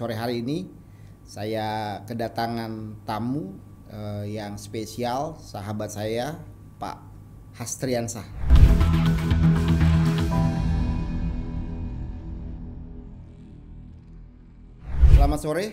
[0.00, 0.64] sore hari ini
[1.28, 3.60] saya kedatangan tamu
[3.92, 6.40] uh, yang spesial, sahabat saya
[6.80, 6.96] Pak
[7.60, 8.24] Hastriansah.
[15.12, 15.66] Selamat sore,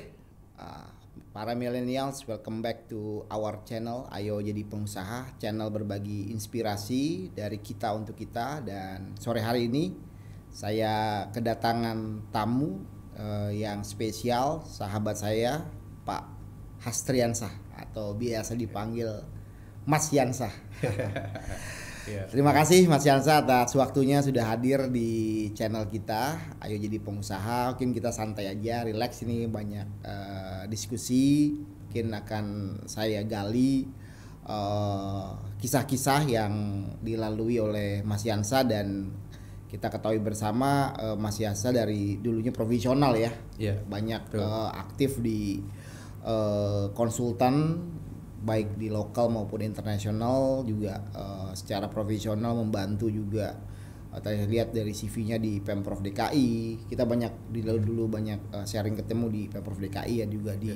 [0.59, 0.91] uh,
[1.31, 2.27] para millennials.
[2.27, 4.11] Welcome back to our channel.
[4.11, 8.59] Ayo jadi pengusaha, channel berbagi inspirasi dari kita untuk kita.
[8.59, 9.95] Dan sore hari ini
[10.51, 15.65] saya kedatangan tamu uh, yang spesial, sahabat saya,
[16.05, 16.23] Pak
[16.85, 19.09] Hastriansah atau biasa dipanggil
[19.83, 20.53] Mas Yansah.
[22.07, 22.23] Iya.
[22.31, 26.39] Terima kasih Mas Yansah atas waktunya sudah hadir di channel kita.
[26.63, 27.75] Ayo jadi pengusaha.
[27.75, 31.59] Mungkin kita santai aja, relax ini banyak uh, diskusi.
[31.59, 32.45] Mungkin akan
[32.87, 33.91] saya gali
[34.47, 36.53] uh, kisah-kisah yang
[37.03, 39.11] dilalui oleh Mas Yansa dan
[39.67, 43.31] kita ketahui bersama uh, Mas Yansa dari dulunya profesional ya.
[43.59, 43.83] Iya.
[43.83, 45.59] Banyak uh, aktif di
[46.23, 47.83] uh, konsultan
[48.37, 53.59] baik di lokal maupun internasional juga uh, secara profesional membantu juga.
[54.07, 58.55] Uh, tadi saya lihat dari CV-nya di Pemprov DKI kita banyak di dulu dulu banyak
[58.55, 60.71] uh, sharing ketemu di Pemprov DKI ya juga di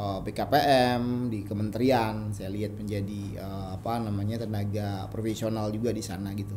[0.00, 2.32] uh, BKPM di kementerian.
[2.32, 6.56] Saya lihat menjadi uh, apa namanya tenaga profesional juga di sana gitu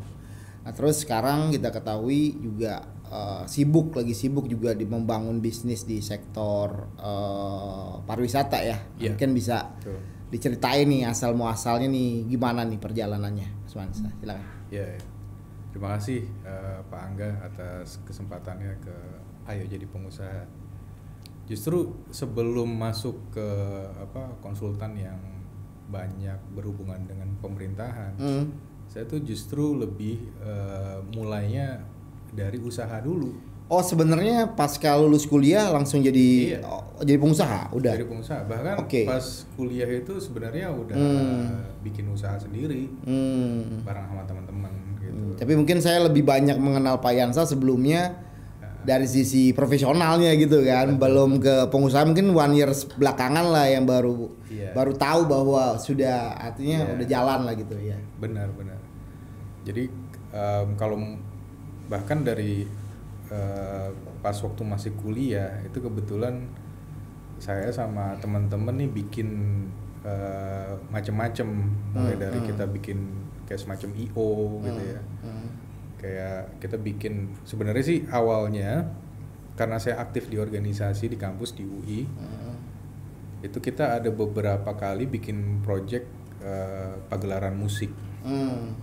[0.62, 5.98] nah terus sekarang kita ketahui juga uh, sibuk lagi sibuk juga di membangun bisnis di
[6.00, 9.14] sektor uh, pariwisata ya Iya.
[9.14, 9.98] mungkin bisa Betul.
[10.30, 15.02] diceritain nih asal muasalnya nih gimana nih perjalanannya Mas Mansa silakan Ya, ya.
[15.72, 18.96] Terima kasih eh, Pak Angga atas kesempatannya ke
[19.48, 20.48] Ayo Jadi Pengusaha.
[21.44, 23.48] Justru sebelum masuk ke
[24.00, 25.20] apa konsultan yang
[25.88, 28.48] banyak berhubungan dengan pemerintahan, Hmm.
[28.92, 31.80] Saya tuh justru lebih eh, mulainya
[32.30, 33.32] dari usaha dulu.
[33.68, 36.68] oh sebenarnya pasca lulus kuliah langsung jadi Iya.
[36.68, 38.44] oh, jadi pengusaha udah Dari pengusaha.
[38.44, 39.08] Bahkan Oke.
[39.08, 39.24] pas
[39.56, 41.72] kuliah itu sebenarnya udah Hmm.
[41.80, 43.80] bikin usaha sendiri Hmm.
[43.82, 45.40] bareng sama teman-teman gitu.
[45.40, 48.12] tapi mungkin saya lebih banyak mengenal Pak Yansa sebelumnya
[48.60, 48.68] Ya.
[48.84, 54.36] dari sisi profesionalnya gitu kan belum ke pengusaha mungkin one years belakangan lah yang baru
[54.46, 54.76] Iya.
[54.76, 56.92] baru tahu bahwa sudah artinya Iya.
[56.92, 58.81] udah jalan lah gitu ya benar benar
[59.62, 59.84] jadi
[60.32, 60.98] em, kalau
[61.88, 62.66] bahkan dari
[63.28, 63.90] eh,
[64.20, 66.48] pas waktu masih kuliah itu kebetulan
[67.38, 69.30] saya sama teman-teman nih bikin
[70.02, 71.48] eh, macem-macem
[71.94, 72.48] mulai Hmm, dari hmm.
[72.48, 72.98] kita bikin
[73.46, 74.30] kayak semacam io
[74.62, 75.48] gitu ya Hmm.
[75.98, 77.14] kayak kita bikin
[77.44, 78.90] sebenarnya sih awalnya
[79.54, 82.56] karena saya aktif di organisasi di kampus di UI Hmm.
[83.42, 86.08] itu kita ada beberapa kali bikin project
[86.42, 87.90] eh, pagelaran musik
[88.22, 88.74] Hmm.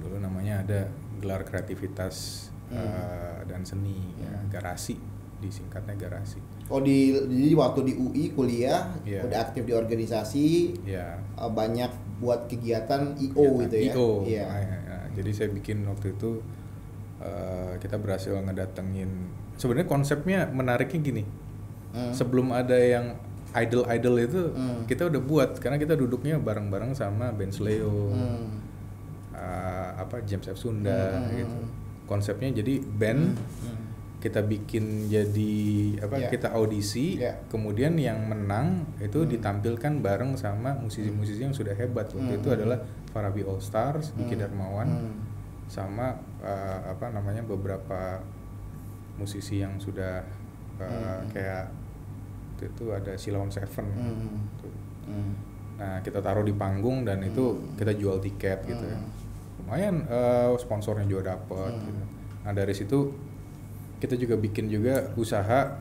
[0.00, 0.80] Dulu namanya ada
[1.20, 4.96] gelar kreativitas eh, dan seni ya, garasi
[5.38, 6.36] disingkatnya garasi.
[6.68, 9.24] Oh di jadi waktu di UI kuliah Iya.
[9.24, 10.46] udah aktif di organisasi
[10.84, 11.16] Ya.
[11.18, 11.88] eh, banyak
[12.20, 13.92] buat kegiatan IO kegiatan gitu ya.
[13.92, 14.08] IO.
[14.22, 14.44] Iya.
[14.46, 14.98] Ah, ya, ya.
[15.16, 16.40] Jadi saya bikin waktu itu
[17.18, 19.10] eh, kita berhasil ngedatengin
[19.56, 21.24] sebenarnya konsepnya menariknya gini.
[21.90, 22.12] Hmm.
[22.14, 23.16] Sebelum ada yang
[23.50, 24.86] idol-idol itu Hmm.
[24.86, 28.12] kita udah buat karena kita duduknya bareng-bareng sama Ben Sleo.
[28.14, 28.59] Hmm.
[29.32, 31.58] Eh, apa James F Sunda Hmm, hmm, gitu.
[31.58, 31.68] hmm.
[32.04, 33.78] Konsepnya jadi band Hmm.
[34.18, 35.54] kita bikin jadi
[36.02, 36.28] apa Iya.
[36.28, 37.40] kita audisi, Iya.
[37.48, 39.30] kemudian yang menang itu Hmm.
[39.30, 42.10] ditampilkan bareng sama musisi-musisi yang sudah hebat.
[42.10, 42.40] Waktu Hmm.
[42.42, 42.78] itu adalah
[43.10, 44.42] Farabi All Stars, Diki Hmm.
[44.44, 45.14] Darmawan, Hmm.
[45.66, 48.18] sama eh, apa namanya beberapa
[49.16, 50.24] musisi yang sudah
[50.76, 51.28] eh, Hmm.
[51.28, 51.68] kayak
[52.58, 53.86] itu ada Silon Seven.
[53.86, 54.40] Hmm.
[54.60, 54.72] Tuh.
[55.06, 55.32] Hmm.
[55.76, 57.72] Nah kita taruh di panggung dan itu Hmm.
[57.74, 59.00] kita jual tiket gitu ya.
[59.70, 61.70] Lumayan eh, sponsornya juga dapet.
[61.70, 61.86] Hmm.
[61.86, 62.02] Gitu.
[62.42, 62.98] Nah dari situ
[64.02, 65.78] kita juga bikin juga usaha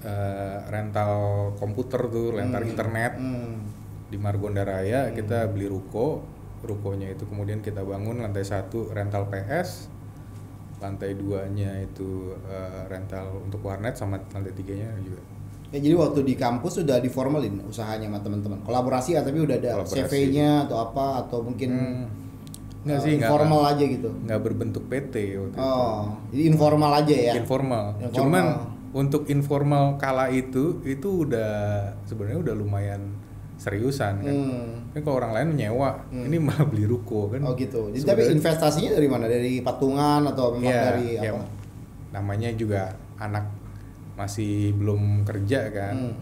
[0.00, 1.12] eh, rental
[1.60, 2.70] komputer tuh, rental Hmm.
[2.72, 3.60] internet Hmm.
[4.08, 5.04] di Margonda Raya.
[5.04, 5.12] Hmm.
[5.12, 6.24] Kita beli ruko,
[6.64, 9.92] rukonya itu kemudian kita bangun lantai satu rental PS,
[10.80, 15.20] lantai duanya itu eh, rental untuk warnet sama lantai tiganya juga.
[15.68, 18.64] Ya jadi waktu di kampus sudah diformalin usahanya sama teman-teman.
[18.64, 19.84] Kolaborasi ya tapi udah ada.
[19.84, 22.06] CV-nya atau apa atau mungkin Hmm.
[22.78, 24.10] Nggak eh, sih, nggak- informal aja gitu.
[24.22, 25.58] nggak berbentuk PT waktu itu.
[25.58, 25.98] Oh,
[26.30, 27.32] jadi informal aja ya.
[27.34, 27.84] informal.
[27.96, 28.14] Informal.
[28.14, 28.44] Cuman
[28.88, 31.50] untuk informal kala itu itu udah
[32.02, 33.02] sebenarnya udah lumayan
[33.56, 34.32] seriusan kan.
[34.32, 34.94] Hmm.
[34.94, 36.24] Kan kalau orang lain nyewa, Hmm.
[36.24, 37.42] ini malah beli ruko kan.
[37.42, 37.90] Oh gitu.
[37.90, 39.24] Jadi tapi Sebenarnya- investasinya dari mana?
[39.26, 41.30] Dari patungan atau memang Iya, dari iya.
[41.32, 41.42] apa?
[42.10, 42.82] Namanya juga
[43.16, 43.44] anak
[44.14, 45.94] masih belum kerja kan.
[45.94, 46.14] Hmm.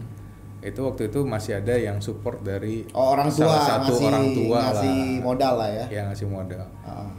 [0.57, 4.25] Itu waktu itu masih ada yang support dari Oh, orang tua salah satu ngasih, orang
[4.31, 5.21] tua ngasih lah.
[5.21, 5.85] modal lah ya.
[5.91, 6.65] yang ngasih modal.
[6.81, 7.09] Ah.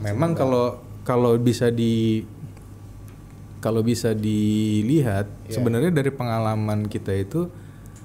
[0.00, 0.64] Memang kalau
[1.02, 2.24] kalau bisa di
[3.58, 5.56] kalau bisa dilihat Iya.
[5.56, 7.48] sebenarnya dari pengalaman kita itu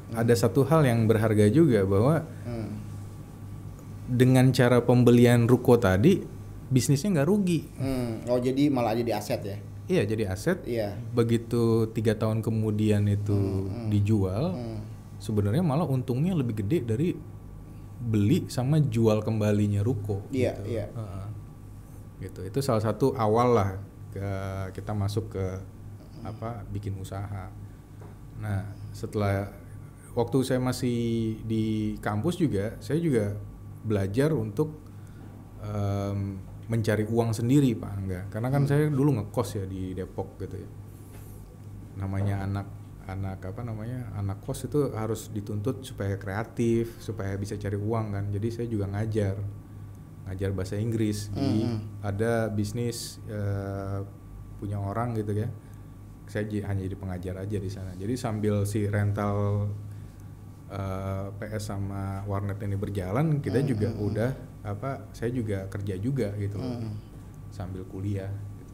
[0.10, 2.72] ada satu hal yang berharga juga bahwa Hmm.
[4.08, 6.24] dengan cara pembelian ruko tadi
[6.66, 7.60] bisnisnya nggak rugi.
[7.76, 8.24] Hmm.
[8.26, 9.58] Oh jadi malah jadi aset ya?
[9.90, 10.62] Iya jadi aset.
[10.64, 10.94] Iya.
[11.12, 14.80] Begitu tiga tahun kemudian itu dijual, Hmm.
[15.18, 17.18] sebenarnya malah untungnya lebih gede dari
[18.00, 20.24] beli sama jual kembalinya ruko.
[20.30, 20.70] Iya gitu.
[20.70, 20.86] iya.
[20.94, 21.26] Heeh.
[22.20, 22.44] gitu.
[22.44, 23.70] Itu salah satu awal lah
[24.12, 25.46] ke- kita masuk ke
[26.20, 27.48] apa bikin usaha.
[28.38, 28.62] Nah
[28.92, 29.48] setelah
[30.12, 31.00] waktu saya masih
[31.44, 31.64] di
[31.98, 33.40] kampus juga, saya juga
[33.82, 34.76] belajar untuk
[35.60, 36.40] em,
[36.70, 38.22] mencari uang sendiri Pak Angga.
[38.30, 40.70] Karena kan saya dulu ngekos ya di Depok gitu ya.
[42.00, 42.68] Namanya anak
[43.10, 48.26] anak apa namanya anak kos itu harus dituntut supaya kreatif, supaya bisa cari uang kan.
[48.30, 49.36] Jadi saya juga ngajar
[50.30, 51.34] ngajar bahasa Inggris.
[51.34, 51.66] Jadi
[52.06, 54.06] ada bisnis eh,
[54.62, 55.50] punya orang gitu ya.
[56.30, 57.98] Saya hanya jadi pengajar aja di sana.
[57.98, 59.66] Jadi sambil si rental
[60.70, 65.08] eh, PS sama warnet ini berjalan, kita juga udah apa?
[65.12, 66.80] Saya juga kerja juga gitu loh.
[67.50, 68.74] Sambil kuliah gitu.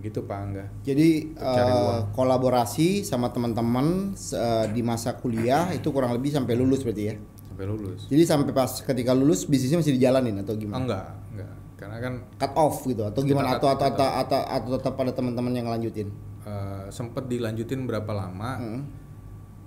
[0.00, 0.64] Gitu Pak Angga.
[0.80, 2.10] Jadi uang.
[2.10, 4.38] kolaborasi sama teman-teman se-
[4.70, 7.14] di masa kuliah itu kurang lebih sampai lulus berarti ya?
[7.46, 8.06] Sampai lulus.
[8.06, 10.80] Jadi sampai pas ketika lulus bisnisnya masih dijalanin atau gimana?
[10.80, 11.52] enggak, enggak.
[11.76, 13.56] Karena kan Cut off gitu atau gimana?
[13.56, 16.08] Atau atau, kita atau atau atau tetap ada teman-teman yang ngelanjutin?
[16.40, 18.80] eh, sempet dilanjutin berapa lama, Hmm.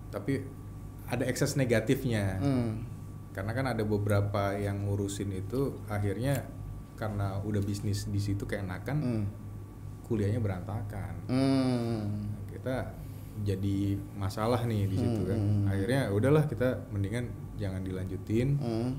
[0.09, 0.41] tapi
[1.05, 2.41] ada ekses negatifnya.
[2.41, 2.81] Hmm.
[3.33, 6.45] Karena kan ada beberapa yang ngurusin itu akhirnya
[6.93, 9.25] karena udah bisnis di situ keenakan Hmm.
[10.05, 12.29] kuliahnya berantakan Hmm.
[12.47, 12.93] kita
[13.41, 15.65] jadi masalah nih di situ kan Hmm.
[15.65, 17.25] akhirnya udahlah kita mendingan
[17.57, 18.91] jangan dilanjutin Hmm.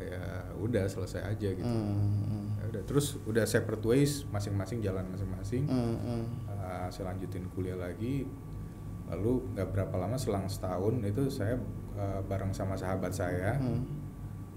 [0.00, 0.22] ya
[0.56, 2.56] udah selesai aja gitu Hmm.
[2.56, 5.96] Ya udah terus udah separate ways masing-masing jalan masing-masing Hmm.
[5.98, 6.24] Hmm.
[6.46, 8.24] Uh, saya lanjutin kuliah lagi
[9.10, 11.58] lalu nggak berapa lama selang setahun itu saya
[11.92, 13.82] uh, bareng sama sahabat saya Hmm.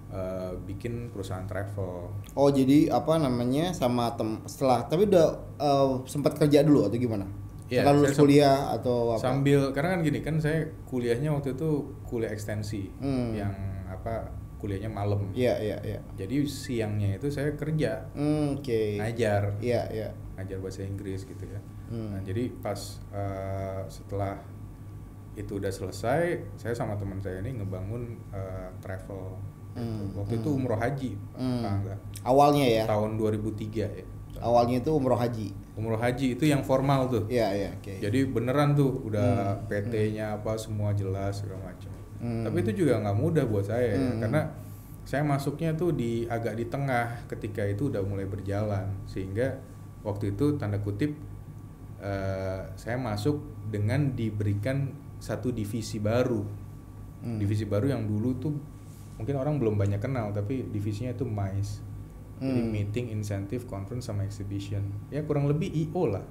[0.10, 5.28] uh, bikin perusahaan travel Oh jadi apa namanya sama tem setelah tapi udah
[5.58, 7.26] eh, sempat kerja dulu atau gimana?
[7.66, 9.24] Iya, setelah lulus kuliah atau apa?
[9.24, 11.70] sambil karena kan gini kan saya kuliahnya waktu itu
[12.04, 13.34] kuliah ekstensi Hmm.
[13.34, 13.54] yang
[13.90, 14.30] apa
[14.62, 16.00] kuliahnya malam Iya iya iya.
[16.14, 18.96] jadi siangnya itu saya kerja Hmm, Oke.
[18.96, 20.10] ngajar Iya iya.
[20.34, 22.10] ngajar bahasa Inggris gitu ya Hmm.
[22.10, 24.40] nah jadi pas uh, setelah
[25.34, 26.24] itu udah selesai
[26.56, 29.34] saya sama teman saya ini ngebangun uh, travel
[29.72, 29.82] gitu.
[29.82, 31.66] Hmm, waktu itu umroh haji Hmm.
[31.66, 31.96] Angga.
[32.22, 32.84] Awalnya ya.
[32.86, 34.06] tahun 2003 ya
[34.38, 35.50] Awalnya itu umroh haji.
[35.74, 37.70] umroh haji itu yang formal tuh Iya iya.
[37.74, 37.98] Oke.
[37.98, 41.90] Jadi beneran tuh udah PT-nya apa semua jelas segala macam.
[42.22, 42.46] Hmm.
[42.46, 44.22] Tapi itu juga nggak mudah buat saya ya, Hmm.
[44.22, 44.42] karena
[45.04, 49.58] saya masuknya tuh di agak di tengah ketika itu udah mulai berjalan sehingga
[50.00, 51.18] waktu itu tanda kutip
[52.04, 53.40] eh, saya masuk
[53.72, 56.44] dengan diberikan satu divisi baru.
[57.24, 57.40] Hmm.
[57.40, 58.54] Divisi baru yang dulu tuh
[59.16, 61.80] mungkin orang belum banyak kenal tapi divisinya itu MICE.
[62.44, 62.70] Jadi Hmm.
[62.76, 64.84] meeting, incentive, conference sama exhibition.
[65.08, 66.28] Ya kurang lebih IO lah.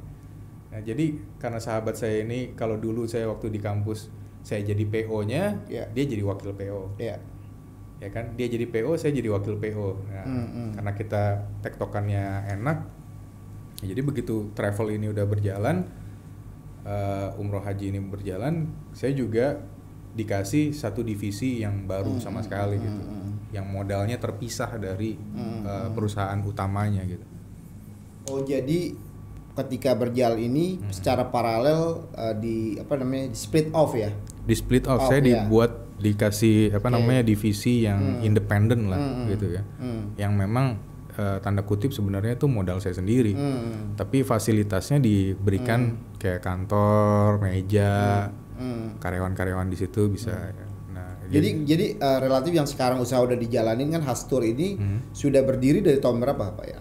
[0.69, 5.64] Nah, jadi karena sahabat saya ini kalau dulu saya waktu di kampus saya jadi PO-nya,
[5.70, 5.88] Iya.
[5.88, 6.98] dia jadi wakil PO.
[7.00, 7.16] Iya.
[8.02, 8.34] Ya kan?
[8.34, 9.94] Dia jadi PO, saya jadi wakil PO.
[10.10, 10.70] Nah, Hmm, hmm.
[10.74, 11.22] karena kita
[11.62, 12.24] tektokannya
[12.58, 12.78] enak.
[13.84, 15.87] Jadi begitu travel ini udah berjalan,
[16.82, 19.58] eh, umroh haji ini berjalan, saya juga
[20.12, 23.01] dikasih satu divisi yang baru Hmm, sama hmm, sekali hmm, gitu.
[23.01, 23.31] hmm.
[23.53, 25.89] Yang modalnya terpisah dari Hmm, hmm.
[25.93, 27.24] perusahaan utamanya gitu.
[28.29, 28.93] Oh jadi
[29.53, 30.89] ketika berjalan ini Hmm.
[30.89, 34.08] secara paralel eh, di apa namanya di split off ya?
[34.43, 35.27] di split off Off, saya ya.
[35.44, 35.70] dibuat
[36.03, 36.94] dikasih apa Oke.
[36.98, 38.27] namanya divisi yang Hmm.
[38.27, 40.12] independen lah Hmm, gitu ya Hmm.
[40.19, 40.74] yang memang
[41.12, 43.94] eh, tanda kutip sebenarnya itu modal saya sendiri Hmm.
[43.94, 45.81] tapi fasilitasnya diberikan
[46.16, 48.96] kayak kantor meja Hmm.
[48.96, 50.32] karyawan-karyawan di situ bisa
[50.88, 54.98] nah Jadi jadi eh, relatif yang sekarang usaha udah dijalanin kan Hastur ini Hmm.
[55.10, 56.78] sudah berdiri dari tahun berapa Pak ya?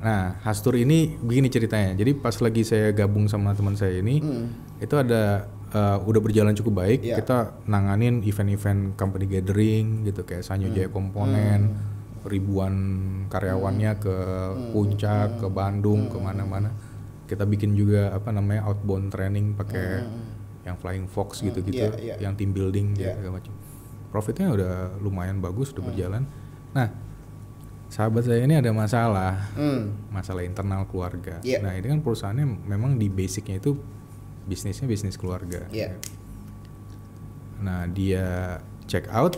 [0.00, 4.46] Nah Hastur ini begini ceritanya jadi pas lagi saya gabung sama teman saya ini Hmm.
[4.76, 7.16] itu ada eh, udah berjalan cukup baik Iya.
[7.16, 11.76] kita nanganin event-event company gathering gitu kayak Sanyo Jaya Komponen
[12.22, 12.74] ribuan
[13.28, 14.16] karyawannya ke
[14.70, 16.68] puncak ke Bandung ke mana-mana
[17.24, 20.04] kita bikin juga apa namanya outbound training pakai
[20.66, 22.14] yang flying fox gitu-gitu Iya, iya.
[22.20, 23.16] yang team building gitu, Iya.
[23.16, 23.54] segala macam
[24.10, 26.26] profitnya udah lumayan bagus udah berjalan
[26.70, 26.90] nah
[27.88, 29.90] sahabat saya ini ada masalah Hmm.
[30.14, 31.42] masalah internal keluarga.
[31.42, 31.58] Iya.
[31.58, 33.74] Nah ini kan perusahaannya memang di basicnya itu
[34.46, 35.66] bisnisnya bisnis keluarga.
[35.70, 35.98] Iya.
[37.60, 39.36] Nah dia check out,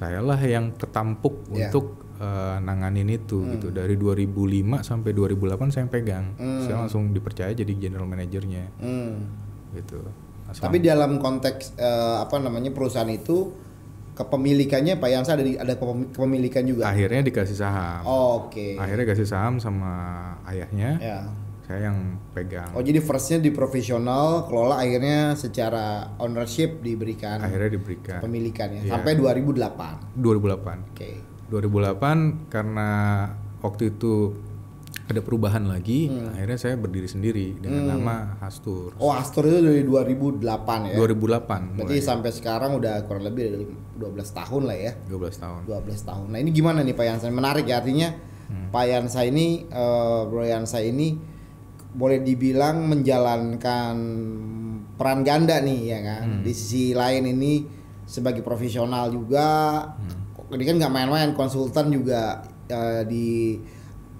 [0.00, 1.68] sayalah yang ketampuk Iya.
[1.68, 3.52] untuk eh, nanganin itu Hmm.
[3.54, 3.68] gitu.
[3.70, 6.24] Dari 2005 sampai 2008 saya yang pegang.
[6.36, 6.60] Hmm.
[6.60, 9.24] Saya langsung dipercaya jadi general manajernya Hmm.
[9.72, 10.04] gitu.
[10.44, 13.56] Nah, Tapi dalam konteks eh, apa namanya perusahaan itu
[14.12, 16.82] kepemilikannya Pak Yansa ada di, ada kepem- kepemilikan juga.
[16.86, 18.04] akhirnya dikasih saham.
[18.04, 18.76] Oh, Oke.
[18.76, 19.92] Akhirnya dikasih saham sama
[20.44, 21.00] ayahnya.
[21.00, 21.18] Ya.
[21.70, 22.74] Saya yang pegang.
[22.74, 28.98] Oh jadi firstnya di profesional, kelola akhirnya secara ownership diberikan Akhirnya diberikan kepemilikannya Iya.
[28.98, 30.18] sampai 2008.
[30.18, 30.82] 2008.
[30.90, 31.22] Oke.
[31.46, 32.88] 2008 karena
[33.62, 34.34] waktu itu
[35.06, 36.34] ada perubahan lagi, Hmm.
[36.34, 38.90] akhirnya saya berdiri sendiri dengan nama Hastur.
[38.98, 40.98] Oh Astor itu dari 2008 ya.
[40.98, 44.92] 2008 Berarti mulai sampai sekarang udah kurang lebih dari 12 tahun lah ya.
[45.06, 45.60] 12 tahun.
[45.66, 46.34] 12 tahun.
[46.34, 47.30] Nah ini gimana nih Pak Yansa?
[47.30, 48.10] Menarik ya artinya
[48.50, 48.74] Hmm.
[48.74, 51.38] Pak Yansa ini, eh, Bro Yansa ini
[51.90, 53.96] boleh dibilang menjalankan
[54.94, 56.26] peran ganda nih ya kan.
[56.28, 56.42] Hmm.
[56.42, 57.64] Di sisi lain ini
[58.04, 59.48] sebagai profesional juga,
[59.90, 60.52] Hmm.
[60.52, 63.58] ini kan nggak main-main konsultan juga eh, di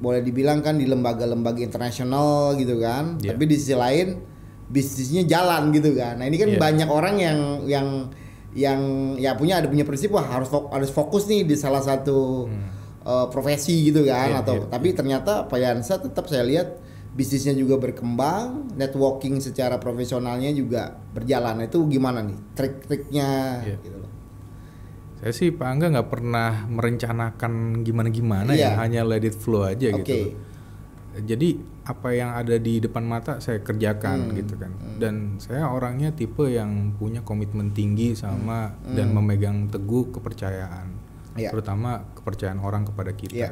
[0.00, 3.20] boleh dibilang kan di lembaga-lembaga internasional gitu kan.
[3.20, 3.34] Iya.
[3.34, 4.18] Tapi di sisi lain
[4.66, 6.16] bisnisnya jalan gitu kan.
[6.16, 6.58] Nah ini kan Iya.
[6.58, 7.88] banyak orang yang yang
[8.50, 8.80] yang
[9.14, 12.50] ya punya ada punya prinsip wah harus fok- harus fokus nih di salah satu
[13.00, 16.68] eh, profesi gitu kan Iya, atau iya, tapi ternyata Pak Yansa tetap saya lihat
[17.10, 21.58] bisnisnya juga berkembang, networking secara profesionalnya juga berjalan.
[21.58, 23.28] Nah, Itu gimana nih trik-triknya
[23.66, 23.76] Iya.
[23.82, 24.10] gitu loh.
[25.20, 28.72] Saya sih Pak Angga nggak pernah merencanakan gimana-gimana Iya.
[28.72, 30.00] ya, hanya let it flow aja Oke.
[30.00, 30.16] gitu.
[31.10, 34.70] Jadi apa yang ada di depan mata saya kerjakan Hmm, gitu kan.
[34.96, 40.86] Dan saya orangnya tipe yang punya komitmen tinggi sama dan memegang teguh kepercayaan.
[40.88, 41.36] Hmm.
[41.36, 41.50] Iya.
[41.50, 43.34] Terutama kepercayaan orang kepada kita.
[43.34, 43.50] Iya.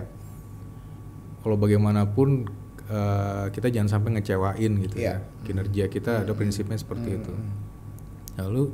[1.43, 2.47] Kalau bagaimanapun
[2.89, 5.21] eh, kita jangan sampai ngecewain gitu Iya.
[5.21, 5.23] ya.
[5.43, 7.31] Kinerja kita ada prinsipnya seperti itu.
[8.37, 8.71] Lalu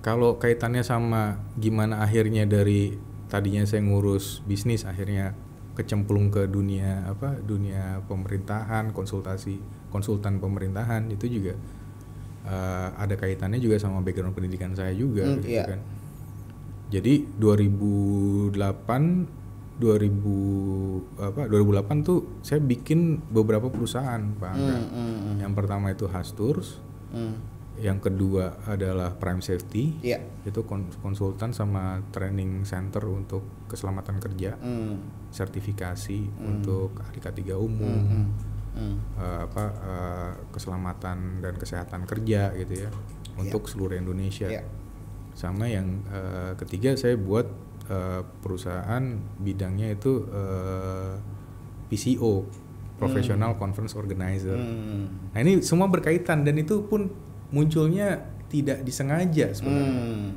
[0.00, 5.32] kalau kaitannya sama gimana akhirnya dari tadinya saya ngurus bisnis akhirnya
[5.74, 11.52] kecemplung ke dunia apa dunia pemerintahan konsultasi konsultan pemerintahan itu juga
[12.44, 15.64] eh, ada kaitannya juga sama background pendidikan saya juga Hmm, gitu iya.
[15.68, 15.78] kan
[16.88, 19.37] jadi 2008
[19.78, 24.74] 2000 apa 2008 tuh saya bikin beberapa perusahaan Pak Angga.
[24.74, 25.36] Hmm, hmm, hmm.
[25.40, 27.38] Yang pertama itu Hasturs, Hmm.
[27.78, 30.18] yang kedua adalah Prime Safety, Iya.
[30.44, 34.98] itu kon- konsultan sama training center untuk keselamatan kerja, Hmm.
[35.30, 38.26] sertifikasi untuk ahli K3 umum, Hmm.
[38.74, 38.96] Hmm.
[39.14, 42.90] eh, apa eh, keselamatan dan kesehatan kerja gitu ya,
[43.36, 44.50] untuk seluruh Indonesia.
[44.50, 44.66] Iya.
[45.32, 47.46] Sama yang eh, ketiga saya buat
[47.88, 49.02] eh, perusahaan
[49.40, 51.12] bidangnya itu eh,
[51.88, 52.44] PCO,
[53.00, 54.58] Professional Conference Organizer.
[54.58, 55.32] Hmm.
[55.32, 57.08] Nah ini semua berkaitan dan itu pun
[57.48, 59.92] munculnya tidak disengaja sebenarnya.
[60.04, 60.28] Hmm.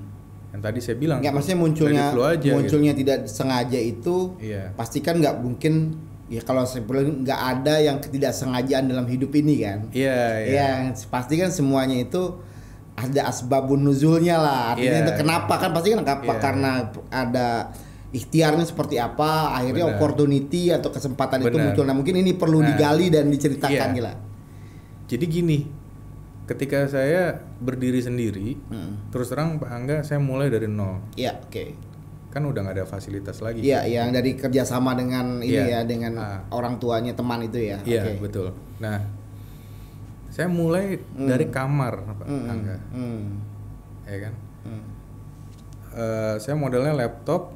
[0.51, 1.19] Yang tadi saya bilang.
[1.23, 2.55] Nggak maksudnya munculnya aja gitu.
[2.55, 4.75] munculnya tidak sengaja itu Iya.
[4.75, 5.95] pasti kan nggak mungkin
[6.31, 9.79] ya kalau saya bilang nggak ada yang ketidaksengajaan dalam hidup ini kan.
[9.91, 10.55] Iya, iya.
[10.87, 12.39] Yang pasti kan semuanya itu
[12.93, 14.61] ada asbabun nuzulnya lah.
[14.75, 16.41] Artinya Iya, itu kenapa kan pasti kan kenapa Iya.
[16.41, 16.71] karena
[17.09, 17.47] ada
[18.11, 19.95] ikhtiarnya seperti apa, akhirnya Benar.
[19.97, 21.71] opportunity atau kesempatan itu Benar.
[21.71, 21.83] muncul.
[21.87, 22.67] Nah, mungkin ini perlu Nah.
[22.69, 23.95] digali dan diceritakan Iya.
[23.95, 24.13] gila.
[25.07, 25.59] Jadi gini,
[26.43, 29.07] ketika saya berdiri sendiri, Hmm.
[29.09, 30.99] terus terang Pak Angga saya mulai dari nol.
[31.15, 31.65] Iya, oke.
[32.31, 33.59] Kan udah nggak ada fasilitas lagi.
[33.59, 35.63] Iya, yang dari kerjasama dengan ini Iya.
[35.67, 36.39] ya, dengan Ah.
[36.51, 37.79] orang tuanya teman itu ya.
[37.83, 38.23] Iya, Oke.
[38.23, 38.47] betul.
[38.79, 39.03] Nah,
[40.31, 41.27] saya mulai Hmm.
[41.27, 43.21] dari kamar Pak Hmm, Angga, hmm,
[44.05, 44.33] ya kan?
[44.63, 44.83] hmm.
[45.91, 47.51] Eh, saya modelnya laptop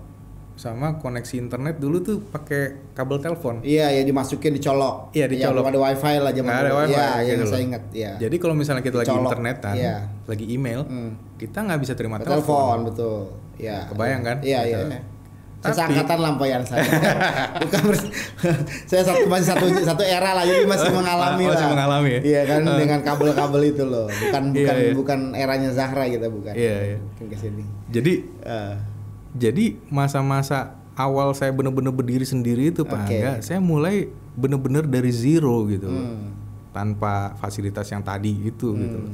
[0.55, 3.60] sama koneksi internet dulu tuh pakai kabel telepon.
[3.60, 5.12] Iya, ya dimasukin dicolok.
[5.12, 5.63] Iya, dicolok.
[5.63, 7.84] belum ada wifi lah zaman ada wifi, Iya, gitu yang saya ingat.
[7.91, 8.12] Iya.
[8.17, 9.96] Jadi kalau misalnya kita lagi Dicolok, internetan, iya.
[10.25, 11.12] lagi email, Hmm.
[11.36, 12.77] kita nggak bisa terima telepon, telepon.
[12.88, 13.20] betul.
[13.55, 13.88] Iya.
[13.88, 14.38] Kebayang kan?
[14.39, 14.77] Iya, iya.
[14.79, 15.15] Gitu.
[15.66, 15.68] Iya.
[15.68, 16.86] Tapi- Saya angkatan lampayan saya.
[17.58, 18.12] Bukan bers-
[18.90, 21.72] saya satu masih satu satu era lah jadi masih mengalami Oh, masih lah.
[21.72, 22.20] mengalami ya?
[22.22, 24.06] Iya kan dengan kabel-kabel itu loh.
[24.06, 24.92] Bukan Iya, bukan iya.
[24.94, 26.54] bukan eranya Zahra kita bukan.
[26.54, 26.98] Iya, iya.
[27.02, 27.64] Mungkin ke sini.
[27.88, 28.76] Jadi Eh,
[29.36, 30.58] jadi masa-masa
[30.94, 33.16] awal saya bener-bener berdiri sendiri itu Pak Oke.
[33.16, 35.88] Angga, saya mulai bener-bener dari zero gitu.
[35.88, 36.32] Hmm.
[36.72, 38.98] tanpa fasilitas yang tadi itu gitu.
[38.98, 39.08] loh.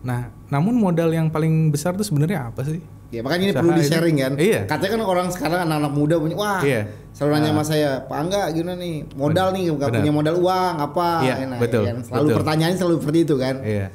[0.00, 2.78] Nah, namun modal yang paling besar tuh sebenarnya apa sih?
[3.08, 4.32] Ya makanya ini Usaha perlu di sharing kan.
[4.36, 4.60] Iya.
[4.68, 6.60] Katanya kan orang sekarang anak-anak muda punya wah.
[6.60, 6.92] Iya.
[7.16, 8.94] Selalu nanya sama saya, Pak Angga gimana nih?
[9.16, 11.08] Modal nih, nggak punya modal uang apa?
[11.24, 11.96] Iya, Nah, betul, kan?
[12.04, 12.36] Selalu betul.
[12.44, 13.54] pertanyaannya selalu seperti itu kan.
[13.64, 13.86] Iya.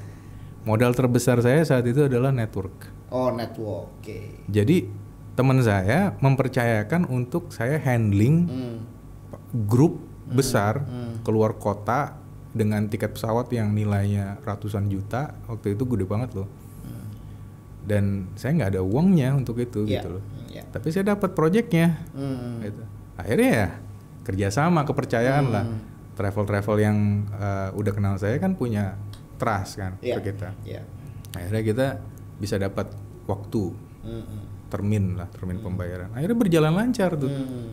[0.65, 2.89] Modal terbesar saya saat itu adalah network.
[3.13, 4.01] Oh, network.
[4.01, 4.43] Oke.
[4.49, 4.89] Jadi
[5.37, 8.77] teman saya mempercayakan untuk saya handling Hmm.
[9.69, 11.21] grup besar hmm.
[11.21, 12.17] keluar kota
[12.53, 16.45] dengan tiket pesawat yang nilainya ratusan juta waktu itu gede banget loh
[17.83, 19.99] dan saya nggak ada uangnya untuk itu Iya.
[19.99, 20.63] gitu loh Ya.
[20.65, 22.61] tapi saya dapat proyeknya Hmm.
[22.61, 22.83] gitu.
[23.13, 23.67] akhirnya ya
[24.23, 25.79] kerjasama kepercayaan lah Hmm.
[26.13, 26.97] travel travel yang
[27.29, 28.95] eh, udah kenal saya kan punya
[29.35, 30.17] trust kan Iya.
[30.17, 30.81] ke kita Ya.
[31.33, 31.87] akhirnya kita
[32.37, 32.87] bisa dapat
[33.25, 34.69] waktu hmm.
[34.69, 37.71] termin lah termin pembayaran akhirnya berjalan lancar tuh hmm.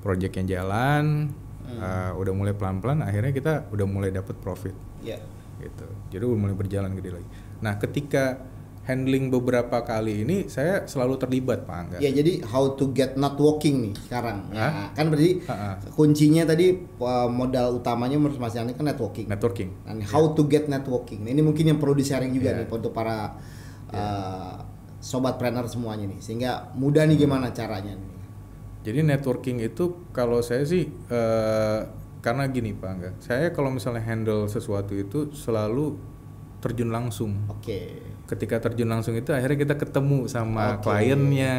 [0.00, 1.28] proyeknya jalan
[1.66, 5.16] eh, udah mulai pelan pelan akhirnya kita udah mulai dapat profit Ya.
[5.58, 7.28] gitu jadi udah mulai berjalan gede lagi
[7.60, 8.40] nah ketika
[8.90, 13.38] handling beberapa kali ini saya selalu terlibat pak Angga Ya jadi how to get not
[13.38, 14.50] walking nih sekarang.
[14.50, 15.78] Nah, kan berarti Ha-ha.
[15.94, 19.30] kuncinya tadi uh, modal utamanya menurut Mas Yani kan networking.
[19.30, 21.22] networking ini how to get networking.
[21.22, 22.58] Nah, ini mungkin yang perlu di-sharing juga Iya.
[22.60, 23.38] nih untuk para
[23.88, 24.54] uh,
[24.98, 26.18] sobat planner semuanya nih.
[26.18, 28.10] Sehingga mudah nih gimana caranya nih.
[28.80, 31.78] Jadi networking itu kalau saya sih eh,
[32.20, 36.00] karena gini Pak Angga, saya kalau misalnya handle sesuatu itu selalu
[36.60, 37.34] terjun langsung.
[37.48, 38.04] Oke.
[38.24, 41.56] Ketika terjun langsung itu akhirnya kita ketemu sama Oke, kliennya,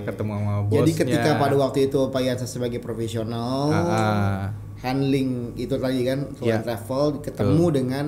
[0.00, 0.06] oke.
[0.08, 0.78] ketemu sama bosnya.
[0.80, 4.38] Jadi ketika pada waktu itu Pak Yansa sebagai profesional Ah, ah.
[4.80, 6.62] handling itu tadi kan Iya.
[6.62, 8.06] travel ketemu dengan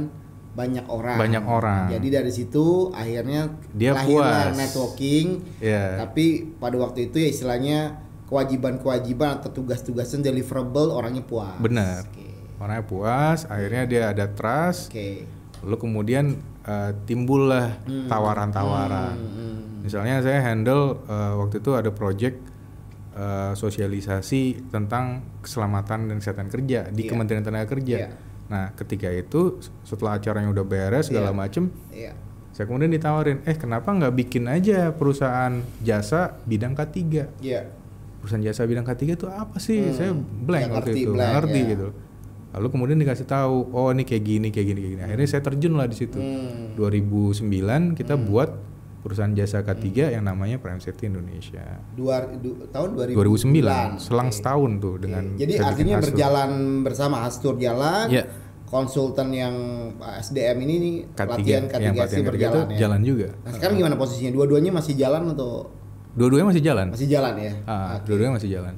[0.55, 1.19] banyak orang.
[1.21, 1.85] Banyak orang.
[1.93, 4.57] Jadi dari situ akhirnya Dia lahirlah puas.
[4.57, 5.27] networking.
[5.61, 6.01] Ya.
[6.01, 11.59] Tapi pada waktu itu ya istilahnya kewajiban-kewajiban atau tugas-tugasan deliverable orangnya puas.
[11.59, 12.07] Benar.
[12.07, 12.25] Oke.
[12.57, 15.29] Orangnya puas, akhirnya dia ada trust, Oke.
[15.67, 17.75] Lalu kemudian eh, timbullah
[18.07, 19.15] tawaran-tawaran.
[19.15, 22.39] Hmm, Misalnya saya handle eh, waktu itu ada project
[23.13, 25.05] eh, sosialisasi tentang
[25.41, 27.11] keselamatan dan kesehatan kerja di Iya.
[27.11, 27.97] Kementerian Tenaga Kerja.
[27.99, 28.09] Iya.
[28.47, 31.37] Nah, ketika itu setelah acaranya udah beres segala Iya.
[31.37, 32.13] macem, Iya.
[32.53, 37.27] saya kemudian ditawarin, eh kenapa nggak bikin aja perusahaan jasa bidang K3?
[37.41, 37.67] Iya.
[38.17, 39.83] Perusahaan jasa bidang K3 itu apa sih?
[39.83, 39.95] Hmm.
[39.95, 41.71] Saya blank Nggak waktu ngerti, itu, blank, ngerti ya.
[41.73, 41.87] gitu.
[42.57, 45.03] Lalu kemudian dikasih tahu, oh ini kayak gini, kayak gini, kayak gini.
[45.05, 46.17] Akhirnya saya terjun lah di situ.
[46.17, 46.73] Hmm.
[46.75, 47.45] 2009
[47.93, 48.49] kita buat
[49.01, 51.63] perusahaan jasa K3 yang namanya Prime Safety Indonesia.
[51.93, 54.35] Dua, du- tahun 2009, selang Oke.
[54.35, 56.07] setahun tuh dengan Jadi artinya Hastur.
[56.11, 56.51] berjalan
[56.83, 58.09] bersama Hastur jalan.
[58.09, 58.25] Iya.
[58.67, 59.55] Konsultan yang
[60.19, 62.79] SDM ini nih K3, latihan K3 yang sih pelatihan K3 berjalan itu ya.
[62.83, 63.29] jalan juga.
[63.39, 64.33] Nah, sekarang gimana posisinya?
[64.33, 65.51] Dua-duanya masih jalan atau
[66.17, 66.87] Dua-duanya masih jalan.
[66.91, 67.53] masih jalan ya?
[67.63, 68.09] Ah, Oke.
[68.09, 68.75] dua-duanya masih jalan.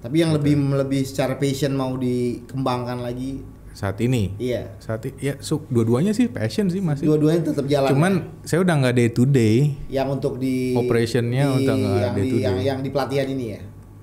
[0.00, 4.32] Tapi yang lebih lebih secara passion mau dikembangkan lagi, Saat ini.
[4.36, 4.72] iya.
[4.78, 7.04] Saat i- ya su- dua-duanya sih passion sih masih.
[7.04, 7.88] Dua-duanya tetap jalan.
[7.88, 8.48] Cuman ya?
[8.48, 9.76] saya udah nggak day to day.
[9.88, 12.64] yang untuk di Operationnya di- udah nggak yang day to yang, day.
[12.64, 13.60] yang di pelatihan ini ya.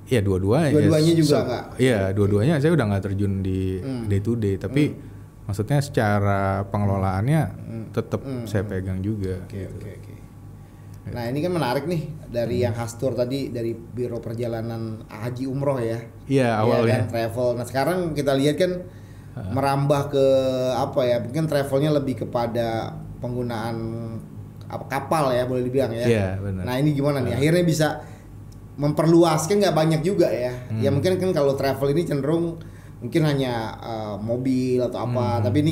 [0.08, 0.72] Iya dua-duanya.
[0.72, 1.64] Dua-duanya ya, juga so- nggak?
[1.78, 4.04] Iya dua-duanya saya udah nggak terjun di Hmm.
[4.06, 4.56] day to day.
[4.56, 4.84] Tapi
[5.44, 7.42] maksudnya secara pengelolaannya
[7.90, 9.36] tetap saya pegang juga.
[9.36, 9.46] Hmm.
[9.46, 10.07] Oke oke oke.
[11.10, 12.65] Nah ini kan menarik nih dari Hmm.
[12.65, 16.00] yang Hastur tadi dari Biro Perjalanan Haji Umroh ya.
[16.26, 17.04] Iya awalnya.
[17.04, 17.48] kan, travel.
[17.56, 18.72] Nah sekarang kita lihat kan
[19.48, 20.26] merambah ke
[20.74, 21.17] apa ya?
[21.20, 23.78] Mungkin travelnya lebih kepada penggunaan
[24.65, 26.04] apa kapal ya boleh dibilang ya.
[26.04, 26.63] Iya, benar.
[26.63, 27.34] Nah ini gimana nih?
[27.34, 27.88] Akhirnya bisa
[28.76, 30.54] memperluas kan nggak banyak juga ya.
[30.70, 30.82] Hmm.
[30.82, 32.60] Ya mungkin kan kalau travel ini cenderung
[32.98, 35.39] mungkin hanya uh, mobil atau apa.
[35.39, 35.72] Tapi ini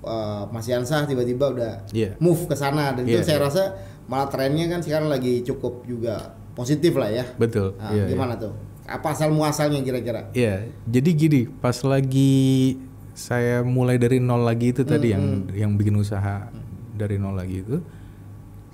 [0.00, 1.94] uh, Mas Yansah tiba-tiba udah Hmm.
[1.94, 2.10] Iya.
[2.18, 3.44] move ke sana dan itu Iya, saya iya.
[3.44, 3.62] rasa
[4.10, 7.24] malah trennya kan sekarang lagi cukup juga positif lah ya.
[7.38, 7.78] Betul.
[7.78, 8.06] Nah, iya, iya.
[8.10, 8.50] gimana tuh?
[8.90, 10.34] Apa asal muasalnya kira-kira?
[10.34, 12.74] Iya, jadi gini, pas lagi
[13.14, 16.50] saya mulai dari nol lagi itu tadi yang yang bikin usaha
[16.98, 17.78] dari nol lagi itu,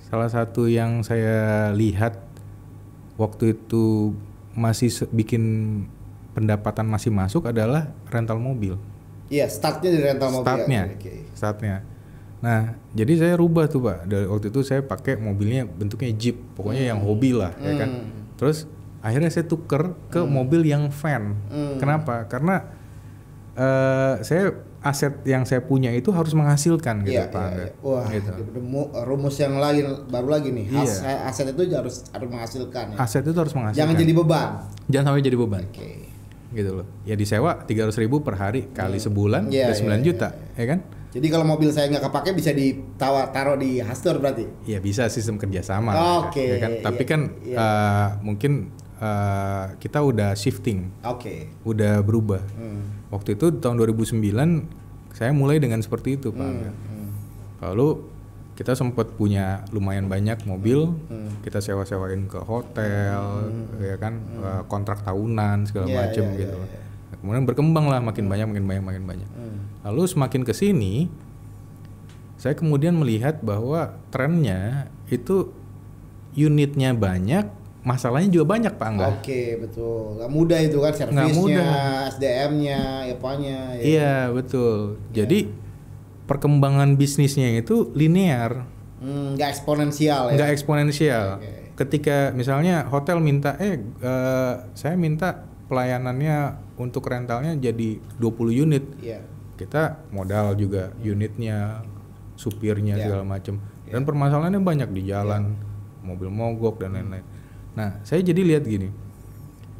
[0.09, 2.17] salah satu yang saya lihat
[3.21, 4.17] waktu itu
[4.57, 5.43] masih bikin
[6.33, 8.73] pendapatan masih masuk adalah rental mobil.
[9.29, 10.49] Iya, startnya dari rental mobil.
[10.49, 11.13] Startnya, oke.
[11.37, 11.75] startnya.
[12.37, 12.59] Nah,
[12.91, 14.05] jadi saya rubah tuh pak.
[14.05, 17.89] Dari waktu itu saya pakai mobilnya bentuknya jeep, pokoknya yang hobi lah, ya kan.
[17.91, 18.37] Hmm.
[18.37, 18.69] Terus
[18.99, 21.33] akhirnya saya tuker ke mobil yang van.
[21.47, 21.75] Hmm.
[21.77, 22.25] Kenapa?
[22.25, 22.61] Karena
[23.53, 27.41] eh saya aset yang saya punya itu harus menghasilkan gitu, Iya, pak.
[27.41, 27.57] Angga.
[27.59, 27.71] iya.
[27.81, 28.31] Wah, Gitu.
[28.53, 30.65] rum- rumus yang lain baru lagi nih.
[30.69, 31.25] Has- Iya.
[31.25, 32.97] aset itu harus harus menghasilkan ya.
[32.97, 33.81] Aset itu harus menghasilkan.
[33.81, 34.49] Jangan jadi beban.
[34.87, 35.63] Jangan sampai jadi beban.
[35.65, 35.89] Oke.
[36.47, 36.85] Gitu loh.
[37.03, 40.79] Ya disewa 300 ribu per hari kali sebulan, Iya, udah 9 iya, juta, ya kan?
[41.07, 44.43] Jadi kalau mobil saya nggak kepake bisa ditawar taruh di Hastur berarti.
[44.67, 45.95] Ya bisa sistem kerjasama,
[46.27, 46.71] Oke, ya kan?
[46.83, 47.57] Tapi iya, kan iya.
[47.57, 48.51] eh, mungkin
[48.99, 51.47] eh, kita udah shifting, Oke.
[51.63, 52.43] udah berubah.
[52.53, 53.07] Hmm.
[53.07, 54.19] Waktu itu tahun 2009
[55.15, 56.43] saya mulai dengan seperti itu, Pak.
[56.43, 56.71] Angga.
[56.75, 57.09] Hmm.
[57.63, 57.87] Lalu
[58.53, 61.29] kita sempat punya lumayan banyak mobil, Hmm.
[61.39, 66.57] kita sewa-sewain ke hotel, ya kan, eh, kontrak tahunan segala Iya, macem iya, gitu.
[66.57, 66.81] iya, iya.
[67.07, 69.29] Nah, kemudian berkembang lah, makin banyak, makin banyak, makin banyak.
[69.31, 69.56] Hmm.
[69.87, 71.07] Lalu semakin ke sini,
[72.35, 75.49] saya kemudian melihat bahwa trennya itu
[76.35, 77.47] unitnya banyak,
[77.81, 79.07] masalahnya juga banyak Pak Angga.
[79.15, 80.19] Oke, betul.
[80.19, 81.71] Gak mudah itu kan servisnya, mudah.
[82.11, 83.57] SDM-nya, apanya.
[83.73, 83.81] ya.
[83.81, 84.99] Iya betul.
[85.09, 85.47] Jadi
[86.23, 90.35] perkembangan bisnisnya itu linear, Hmm, nggak eksponensial ya.
[90.35, 91.25] nggak eksponensial.
[91.37, 91.53] Oke.
[91.77, 99.21] ketika misalnya hotel minta eh eh, saya minta pelayanannya untuk rentalnya jadi 20 unit Iya.
[99.57, 101.81] Kita modal juga unitnya
[102.33, 103.03] supirnya Ya.
[103.03, 105.57] segala macam dan permasalahannya banyak di jalan
[105.99, 107.25] mobil mogok dan lain-lain
[107.73, 108.93] nah saya jadi lihat gini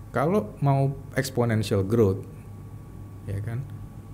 [0.10, 2.26] kalau mau exponential growth
[3.26, 3.62] ya kan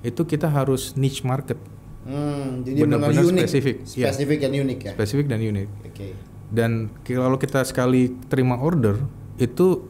[0.02, 1.56] itu kita harus niche market
[2.04, 3.48] Hmm, jadi Benar-benar unik.
[3.48, 4.12] spesifik, iya.
[4.12, 4.92] Spesifik dan unik ya.
[4.92, 6.08] spesifik dan unik Oke.
[6.52, 6.72] dan
[7.02, 9.00] kalau kita sekali terima order
[9.38, 9.88] itu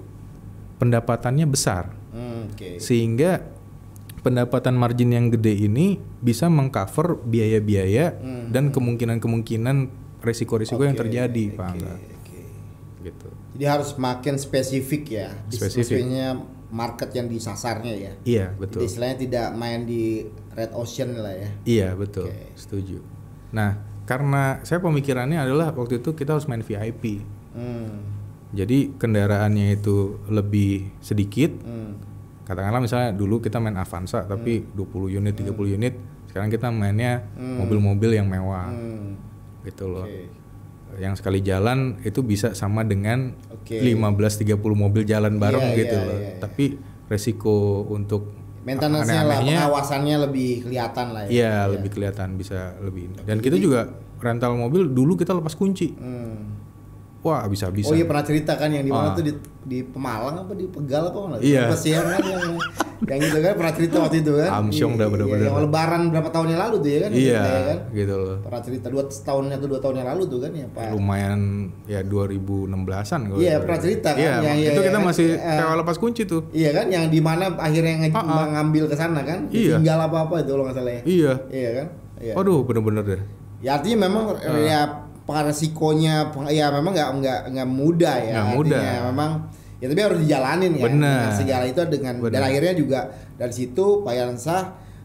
[0.77, 2.77] pendapatannya besar Hmm, Oke.
[2.77, 3.41] sehingga
[4.23, 5.85] pendapatan margin yang gede ini
[6.17, 8.15] bisa mengcover biaya-biaya
[8.47, 9.77] dan kemungkinan-kemungkinan
[10.19, 12.41] resiko-resiko yang Oke, terjadi Angga oke.
[13.03, 15.27] gitu Jadi harus makin spesifik ya.
[15.45, 15.99] Dis- Spesifik.
[15.99, 16.27] Maksudnya
[16.69, 18.11] market yang disasarnya ya.
[18.23, 21.49] iya Jadi betul istilahnya tidak main di red ocean lah ya.
[21.63, 22.55] iya betul Oke.
[22.55, 22.97] setuju
[23.49, 27.21] nah karena saya pemikirannya adalah waktu itu kita harus main VIP
[27.53, 28.01] Hmm.
[28.49, 31.99] jadi kendaraannya itu lebih sedikit Hmm.
[32.43, 35.93] Katakanlah misalnya dulu kita main Avanza tapi 20 unit 30 unit
[36.27, 39.15] sekarang kita mainnya mobil-mobil yang mewah Hmm.
[39.61, 40.27] gitu loh Oke.
[40.95, 43.79] yang sekali jalan itu bisa sama dengan Oke.
[43.79, 46.39] 15-30 mobil jalan bareng Iya, gitu iya, loh iya, iya.
[46.39, 46.65] tapi
[47.07, 47.55] resiko
[47.87, 48.29] untuk
[48.63, 51.29] Maintenance-nya lah, pengawasannya lebih kelihatan lah ya.
[51.29, 56.32] iya lebih kelihatan bisa lebih dan kita juga rental mobil dulu kita lepas kunci Hmm.
[57.23, 59.15] Wah bisa bisa Oh iya pernah cerita kan yang di mana Ah.
[59.15, 59.31] tuh di,
[59.63, 61.35] di Pemalang apa di Pegal apa mana?
[61.39, 61.71] Iya.
[61.71, 61.79] Kan
[62.21, 62.51] yang,
[63.03, 64.49] yang gitu kan pernah cerita waktu itu kan?
[64.57, 65.45] Amsyong Iya, dah iya, bener-bener.
[65.45, 67.11] Yang lebaran berapa tahun yang lalu tuh ya kan?
[67.11, 67.77] iya ya kan?
[67.91, 70.87] gitu loh Pernah cerita dua tahun atau dua tahun yang lalu tuh kan ya Pak?
[70.89, 71.39] lumayan
[71.83, 74.19] ya 2016an kalau Iya, pernah cerita kan?
[74.19, 75.03] iya Yang- iya, itu iya, kita kan?
[75.05, 75.57] masih Eh.
[75.57, 76.85] sewa lepas kunci tuh Iya kan?
[76.89, 78.45] Yang di mana akhirnya nge- Ah, ah.
[78.53, 79.39] ngambil ke sana kan?
[79.49, 79.75] Iya.
[79.77, 81.01] Tinggal apa apa itu kalau nggak salah ya?
[81.05, 81.87] iya Iya kan?
[82.19, 82.33] Iya.
[82.33, 83.21] waduh bener-bener deh
[83.59, 84.59] Ya artinya memang Ah.
[84.59, 84.79] ya
[85.25, 88.33] resikonya peng- ya memang nggak nggak nggak mudah ya.
[88.35, 88.91] Nggak mudah.
[89.07, 89.31] Memang
[89.79, 90.83] ya tapi harus dijalanin ya.
[90.83, 91.17] Benar.
[91.19, 92.43] Dengan segala itu dengan dan Benar.
[92.43, 92.99] akhirnya juga
[93.35, 94.61] dari situ Pak Yansah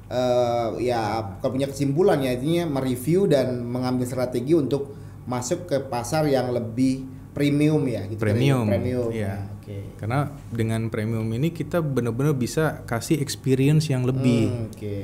[0.09, 1.00] eh, ya
[1.38, 4.96] kalau punya kesimpulan ya intinya mereview dan mengambil strategi untuk
[5.28, 8.18] masuk ke pasar yang lebih premium ya gitu.
[8.18, 9.12] Premium, Premium.
[9.12, 9.44] iya.
[9.46, 9.78] Nah, Oke.
[10.00, 14.98] karena dengan premium ini kita bener-bener bisa kasih experience yang lebih Hmm, Oke.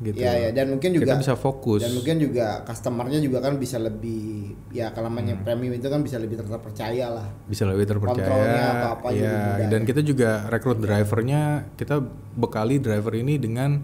[0.00, 3.56] Gitu Ya ya dan mungkin juga kita bisa fokus dan mungkin juga customernya juga kan
[3.56, 5.42] bisa lebih ya kalau namanya Hmm.
[5.42, 7.26] premium itu kan bisa lebih terpercaya lah.
[7.44, 9.86] bisa lebih terpercaya Kontrolnya atau apa ya mudah dan ya.
[9.86, 11.42] kita juga rekrut drivernya
[11.74, 11.98] kita
[12.32, 13.82] bekali driver ini dengan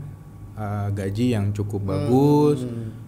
[0.55, 2.59] uh, gaji yang cukup Hmm, bagus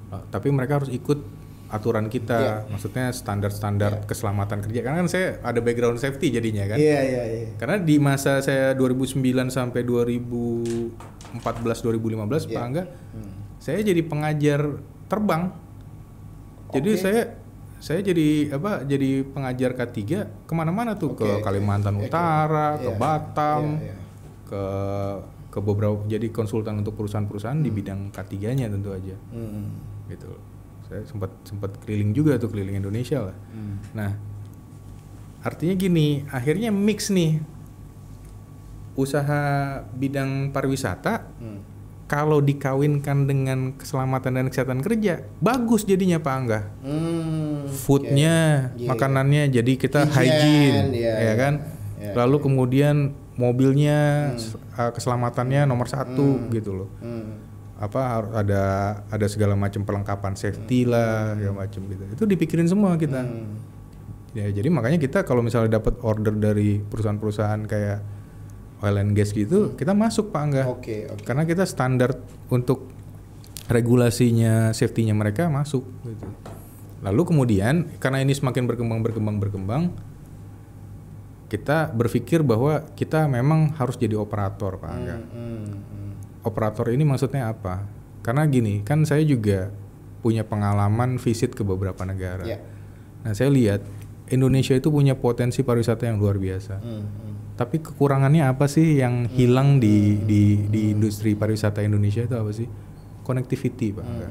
[0.06, 1.18] Uh, tapi mereka harus ikut
[1.66, 2.54] aturan kita Iya.
[2.68, 7.46] maksudnya standar-standar keselamatan kerja karena kan saya ada background safety jadinya kan Iya iya iya.
[7.56, 10.94] karena di masa saya 2009 sampai 2014
[11.82, 12.60] 2015 Pak Iya.
[12.62, 13.32] Angga Hmm.
[13.58, 14.60] saya jadi pengajar
[15.06, 15.50] terbang.
[16.68, 17.22] Jadi saya
[17.76, 18.82] saya jadi apa?
[18.82, 20.00] Jadi pengajar K3
[20.44, 21.40] ke mana-mana tuh Oke, ke.
[21.40, 22.08] Kalimantan Oke.
[22.08, 23.94] Utara, ke Iya, Batam, iya, iya.
[24.44, 24.62] ke
[25.48, 29.16] ke beberapa jadi konsultan untuk perusahaan-perusahaan di bidang K3-nya tentu aja.
[29.30, 29.72] Hmm.
[30.06, 30.28] Gitu.
[30.86, 33.36] Saya sempat sempat keliling juga tuh keliling Indonesia lah.
[33.48, 33.76] Hmm.
[33.92, 34.10] Nah,
[35.40, 37.42] artinya gini, akhirnya mix nih
[38.94, 39.42] usaha
[39.92, 41.60] bidang pariwisata Hmm.
[42.06, 49.42] kalau dikawinkan dengan keselamatan dan kesehatan kerja bagus jadinya Pak Angga Hmm, foodnya Iya, makanannya
[49.50, 51.34] jadi kita Hygiene, hygiene iya, ya iya.
[51.36, 51.54] kan
[51.96, 52.96] Iya, lalu kemudian
[53.36, 56.88] mobilnya s- uh, keselamatannya nomor satu gitu loh.
[56.98, 57.36] Hmm.
[57.76, 58.62] Apa harus ada
[59.12, 63.60] ada segala macam perlengkapan safety lah segala macam gitu itu dipikirin semua kita Hmm.
[64.32, 67.98] ya jadi makanya kita kalau misalnya dapat order dari perusahaan-perusahaan kayak
[68.80, 71.24] oil and gas gitu kita masuk Pak Angga Oke, oke.
[71.24, 72.16] karena kita standar
[72.48, 72.88] untuk
[73.66, 76.26] regulasinya safety-nya mereka masuk gitu.
[77.02, 79.82] Lalu kemudian karena ini semakin berkembang berkembang berkembang
[81.46, 85.16] kita berpikir bahwa kita memang harus jadi operator Pak Angga.
[85.18, 86.05] Hmm, hmm, hmm.
[86.46, 87.82] Operator ini maksudnya apa?
[88.22, 89.74] Karena gini, kan saya juga
[90.22, 92.46] punya pengalaman visit ke beberapa negara.
[92.46, 92.62] Ya.
[93.26, 93.82] Nah, saya lihat
[94.30, 96.82] Indonesia itu punya potensi pariwisata yang luar biasa.
[96.82, 97.34] Hmm, hmm.
[97.54, 102.66] Tapi kekurangannya apa sih yang hilang di di di industri pariwisata Indonesia itu apa sih?
[103.22, 104.04] Connectivity, Pak.
[104.06, 104.28] Angga.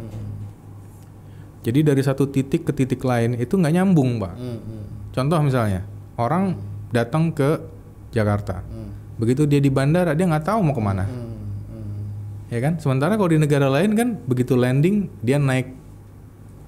[1.66, 4.36] Jadi dari satu titik ke titik lain itu nggak nyambung, Pak.
[4.36, 4.84] Hmm, hmm.
[5.16, 5.82] Contoh misalnya,
[6.20, 6.60] orang
[6.92, 7.60] datang ke
[8.12, 8.62] Jakarta.
[8.68, 8.92] Hmm.
[9.16, 11.08] Begitu dia di bandara, dia nggak tahu mau ke mana.
[11.08, 11.35] Hmm, hmm.
[12.56, 12.80] Ya kan?
[12.80, 15.76] Sementara kalau di negara lain kan begitu landing dia naik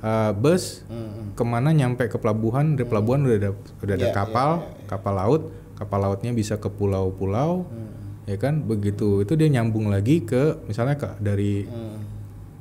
[0.04, 1.28] uh, bus Hmm, hmm.
[1.34, 4.86] ke mana nyampe ke pelabuhan dari pelabuhan udah ada udah ada Iya, kapal iya, iya,
[4.86, 5.41] kapal laut
[5.78, 7.88] kapal lautnya bisa ke pulau-pulau Hmm.
[8.26, 12.04] ya kan begitu itu dia nyambung lagi ke misalnya ke dari Hmm.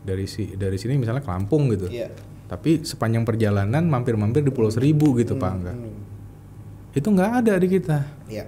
[0.05, 2.13] dari si dari sini misalnya ke Lampung gitu Iya.
[2.47, 5.99] tapi sepanjang perjalanan mampir-mampir di Pulau Seribu gitu pak Angga Hmm.
[6.95, 7.99] itu nggak ada di kita.
[8.31, 8.47] Iya.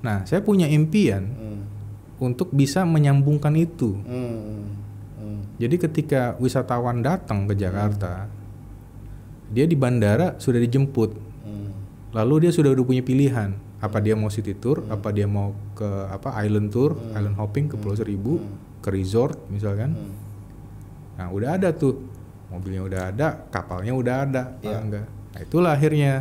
[0.00, 1.43] Nah, saya punya impian Hmm.
[2.16, 3.98] Untuk bisa menyambungkan itu.
[4.02, 4.70] Hmm.
[5.18, 5.40] Hmm.
[5.56, 8.26] Jadi ketika wisatawan datang ke Jakarta,
[9.48, 11.10] dia di bandara sudah dijemput,
[11.44, 11.70] Hmm.
[12.12, 15.84] lalu dia sudah udah punya pilihan apa dia mau city tour, apa dia mau ke
[16.08, 18.40] apa island tour, island hopping ke Pulau Seribu,
[18.80, 19.92] ke resort misalkan.
[19.92, 20.12] Hmm.
[21.14, 22.00] Nah udah ada tuh
[22.48, 24.78] mobilnya udah ada, kapalnya udah ada, Pak Iya.
[24.78, 25.02] Angga.
[25.04, 26.12] Nah itulah akhirnya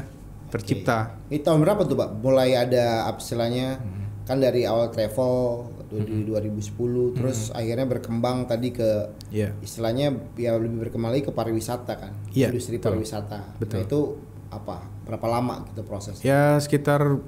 [0.49, 1.17] tercipta.
[1.29, 2.09] Ini tahun berapa tuh, Pak?
[2.19, 4.05] Mulai ada apa istilahnya Hmm.
[4.23, 5.65] kan dari awal travel
[5.99, 9.53] di 2010 terus akhirnya berkembang tadi ke Iya.
[9.59, 12.13] istilahnya ya lebih berkembang lagi ke pariwisata kan.
[12.31, 12.97] Iya, Industri betul.
[12.97, 13.39] pariwisata.
[13.61, 13.77] Betul.
[13.77, 13.99] Nah, itu
[14.49, 14.77] apa?
[15.03, 16.23] Berapa lama gitu prosesnya?
[16.23, 17.21] Ya sekitar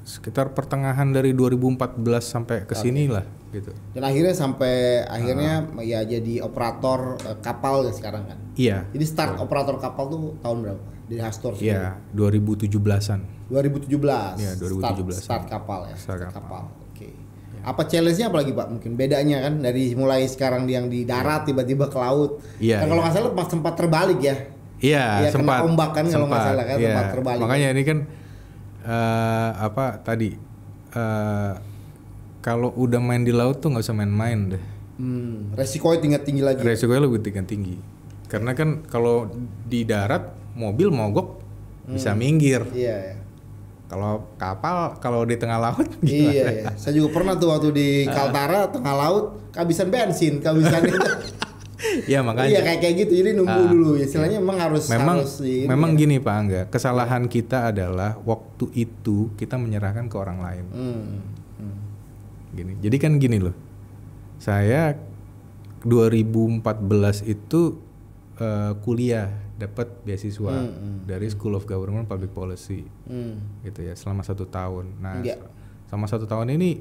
[0.00, 3.70] sekitar pertengahan dari 2014 sampai ke sini lah gitu.
[3.92, 5.82] Dan akhirnya sampai akhirnya Ah.
[5.82, 8.38] ya jadi operator eh, kapal ya sekarang kan.
[8.54, 8.86] Iya.
[8.90, 10.82] Jadi start operator kapal tuh tahun berapa?
[11.10, 11.74] Di Hastor sendiri?
[11.74, 13.20] Iya, 2017-an.
[13.50, 14.38] 2017.
[14.38, 15.18] Iya, 2017.
[15.18, 15.96] Start, start kapal ya.
[15.98, 16.62] Start kapal.
[16.70, 16.79] Oke.
[17.60, 18.66] Apa challenge-nya apa lagi Pak?
[18.72, 22.40] Mungkin bedanya kan dari mulai sekarang yang di darat tiba-tiba ke laut.
[22.56, 23.04] Iya, Kan kalau iya.
[23.08, 24.36] nggak salah pas sempat terbalik ya.
[24.80, 25.60] Iya, Iya, kena sempat.
[25.68, 26.84] ombak kan kalau nggak salah kan, iya.
[26.88, 27.42] sempat terbalik.
[27.44, 27.98] Makanya ini kan
[28.80, 30.30] eh, apa tadi
[30.90, 31.52] eh,
[32.40, 34.64] kalau udah main di laut tuh nggak usah main-main deh.
[34.96, 36.60] Hmm, resikonya tinggi-tinggi lagi.
[36.64, 37.76] Resikonya lebih tinggi tinggi.
[38.28, 39.28] Karena kan kalau
[39.68, 41.40] di darat mobil mogok
[41.90, 42.64] bisa minggir.
[42.72, 43.16] Iya, iya.
[43.90, 46.70] Kalau kapal kalau di tengah laut Iya, iya.
[46.78, 51.10] Saya juga pernah tuh waktu di Kaltara tengah laut kehabisan bensin, kehabisan itu.
[52.12, 52.54] ya makanya.
[52.54, 53.12] Iya kayak kayak gitu.
[53.18, 53.90] Jadi nunggu Ah, dulu.
[53.98, 56.06] Istilahnya memang harus memang harus ini memang ya.
[56.06, 60.64] gini Pak Angga, kesalahan kita adalah waktu itu kita menyerahkan ke orang lain.
[60.70, 61.02] Hmm.
[61.58, 61.76] hmm.
[62.54, 62.72] Gini.
[62.78, 63.56] Jadi kan gini loh.
[64.38, 64.94] Saya
[65.82, 66.62] 2014
[67.26, 67.60] itu
[68.38, 70.98] eh, kuliah dapat beasiswa Hmm, hmm.
[71.04, 73.60] dari School of Government Public Policy Hmm.
[73.60, 74.96] gitu ya selama satu tahun.
[74.98, 75.36] Nah Iya.
[75.86, 76.80] selama satu tahun ini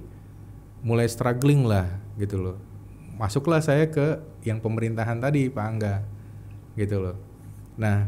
[0.80, 2.58] mulai struggling lah gitu loh.
[3.20, 5.96] Masuklah saya ke yang pemerintahan tadi Pak Angga
[6.74, 7.20] gitu loh.
[7.76, 8.08] Nah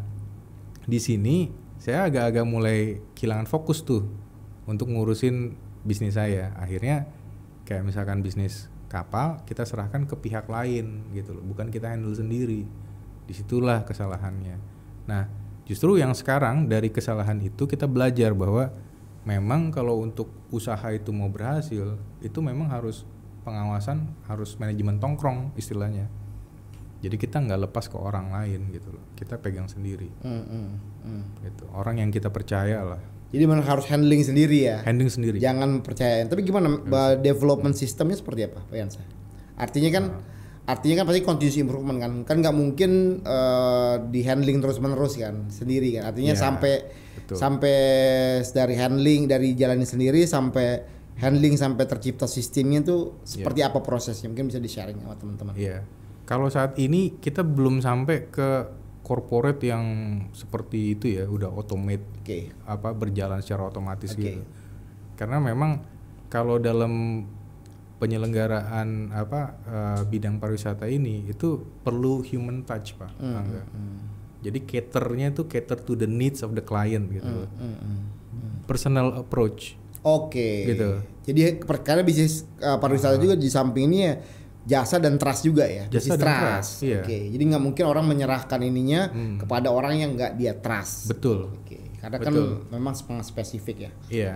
[0.88, 4.08] di sini saya agak-agak mulai kehilangan fokus tuh
[4.64, 6.56] untuk ngurusin bisnis saya.
[6.56, 7.12] Akhirnya
[7.68, 12.64] kayak misalkan bisnis kapal kita serahkan ke pihak lain gitu loh, bukan kita handle sendiri.
[13.32, 14.60] Di situlah kesalahannya.
[15.08, 15.32] Nah
[15.64, 18.76] justru yang sekarang dari kesalahan itu kita belajar bahwa
[19.24, 23.08] memang kalau untuk usaha itu mau berhasil itu memang harus
[23.42, 26.12] pengawasan harus manajemen tongkrong istilahnya.
[27.02, 29.02] Jadi kita nggak lepas ke orang lain gitu loh.
[29.16, 30.68] Kita pegang sendiri Hmm, hmm,
[31.02, 31.24] hmm.
[31.48, 31.64] gitu.
[31.72, 33.02] Orang yang kita percaya lah.
[33.32, 34.84] Jadi memang harus handling sendiri ya.
[34.84, 35.40] Handling sendiri.
[35.40, 36.28] Jangan percaya.
[36.28, 39.02] Tapi gimana ba- development sistemnya seperti apa, Pak Yansa?
[39.56, 40.04] Artinya kan
[40.72, 42.12] artinya kan pasti continuous improvement kan.
[42.24, 46.10] Kan nggak mungkin eh, di handling terus-menerus kan sendiri kan.
[46.16, 46.74] Artinya Iya, sampai
[47.20, 47.36] betul.
[47.36, 47.78] sampai
[48.48, 50.68] dari handling dari jalani sendiri sampai
[51.20, 54.32] handling sampai tercipta sistemnya tuh seperti apa prosesnya?
[54.32, 55.54] Mungkin bisa di-sharing sama teman-teman.
[55.54, 55.84] Iya.
[56.26, 58.50] Kalau saat ini kita belum sampai ke
[59.04, 59.84] corporate yang
[60.32, 62.56] seperti itu ya, udah automate Oke.
[62.64, 64.22] apa berjalan secara otomatis Oke.
[64.24, 64.42] gitu.
[65.20, 65.84] Karena memang
[66.32, 67.26] kalau dalam
[68.02, 73.14] penyelenggaraan apa eh, bidang pariwisata ini itu perlu human touch, Pak.
[73.16, 73.62] Hmm, Angga.
[74.42, 77.30] Jadi caternya itu cater to the needs of the client gitu.
[77.30, 77.50] loh.
[77.54, 78.10] Hmm.
[78.66, 79.78] Personal approach.
[80.02, 80.66] Oke.
[80.66, 80.90] Gitu.
[81.22, 84.14] Jadi per- karena bisnis uh, pariwisata juga di samping ini ya
[84.62, 85.86] jasa dan trust juga ya.
[85.88, 86.42] Jasa dan trust.
[86.42, 87.02] trust, iya.
[87.02, 87.18] Oke.
[87.30, 89.38] Jadi nggak mungkin orang menyerahkan ininya Hmm.
[89.38, 91.06] kepada orang yang nggak dia trust.
[91.06, 91.54] Betul.
[91.56, 91.78] Oke.
[92.02, 92.34] Karena Betul.
[92.34, 93.92] kan memang sangat spesifik ya.
[94.10, 94.34] Iya.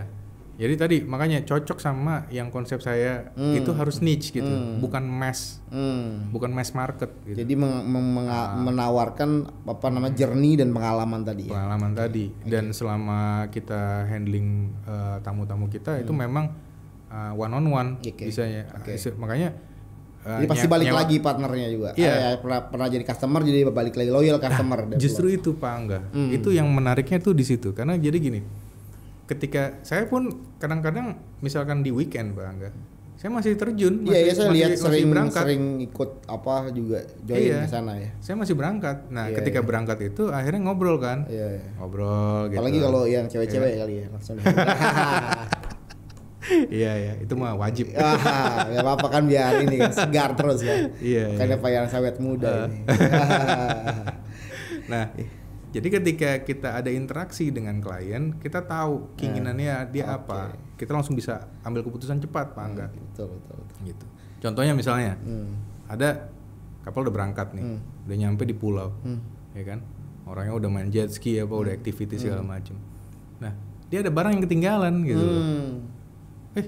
[0.56, 3.54] Jadi tadi makanya cocok sama yang konsep saya Hmm.
[3.54, 4.48] itu harus niche gitu,
[4.80, 6.32] bukan mass, Hmm.
[6.32, 7.36] bukan mass market gitu.
[7.38, 9.30] Jadi meng- meng- menga- menawarkan
[9.63, 11.54] apa namanya journey dan pengalaman tadi ya.
[11.54, 16.48] Pengalaman tadi dan selama kita handling eh, tamu-tamu kita itu memang
[17.34, 18.26] one on one Oke.
[18.26, 18.68] bisanya.
[18.86, 19.52] Isi- Makanya
[20.22, 21.89] eh, Jadi pasti nye- balik nyewa- lagi partnernya juga.
[21.94, 22.08] Iya.
[22.08, 24.80] Ah, ya, pernah pernah jadi customer jadi balik lagi loyal customer.
[24.88, 26.00] dan Justru itu Pak Angga.
[26.10, 26.32] Hmm.
[26.32, 28.41] Itu yang menariknya tuh di situ karena jadi gini.
[29.26, 32.70] Ketika saya pun kadang-kadang misalkan di weekend Angga,
[33.16, 35.42] saya masih terjun, Iya, masih, ya saya masih- lihat masih sering berangkat.
[35.42, 37.58] sering ikut apa juga join Iya.
[37.64, 38.10] ke sana ya.
[38.20, 38.98] Saya masih berangkat.
[39.10, 39.66] Nah, Iya, ketika iya.
[39.66, 41.26] berangkat itu akhirnya ngobrol kan.
[41.26, 41.48] Iya.
[41.58, 41.64] iya.
[41.76, 42.60] Ngobrol gitu.
[42.60, 44.36] Apalagi kalau yang cewek-cewek kali ya langsung.
[46.70, 47.90] iya, iya, itu mah wajib.
[47.98, 48.14] ah,
[48.68, 50.86] gak apa-apa kan biar ini kan segar terus ya.
[51.02, 52.86] Iya, Karena Pak yang sawet muda ini.
[54.86, 55.10] Nah,
[55.76, 60.56] jadi ketika kita ada interaksi dengan klien, kita tahu keinginannya dia apa.
[60.80, 62.88] Kita langsung bisa ambil keputusan cepat, Pak Angga.
[62.88, 63.80] betul, betul, betul.
[63.84, 64.06] Gitu.
[64.40, 65.52] Contohnya misalnya, Hmm.
[65.92, 66.32] ada
[66.80, 67.80] kapal udah berangkat nih, Hmm.
[68.08, 69.20] udah nyampe di pulau, Hmm.
[69.52, 69.80] ya kan?
[70.24, 72.80] Orangnya udah main jet ski apa, udah activity segala macam.
[73.44, 73.52] Nah,
[73.92, 75.28] dia ada barang yang ketinggalan gitu.
[75.28, 75.72] Hmm.
[76.56, 76.66] Eh,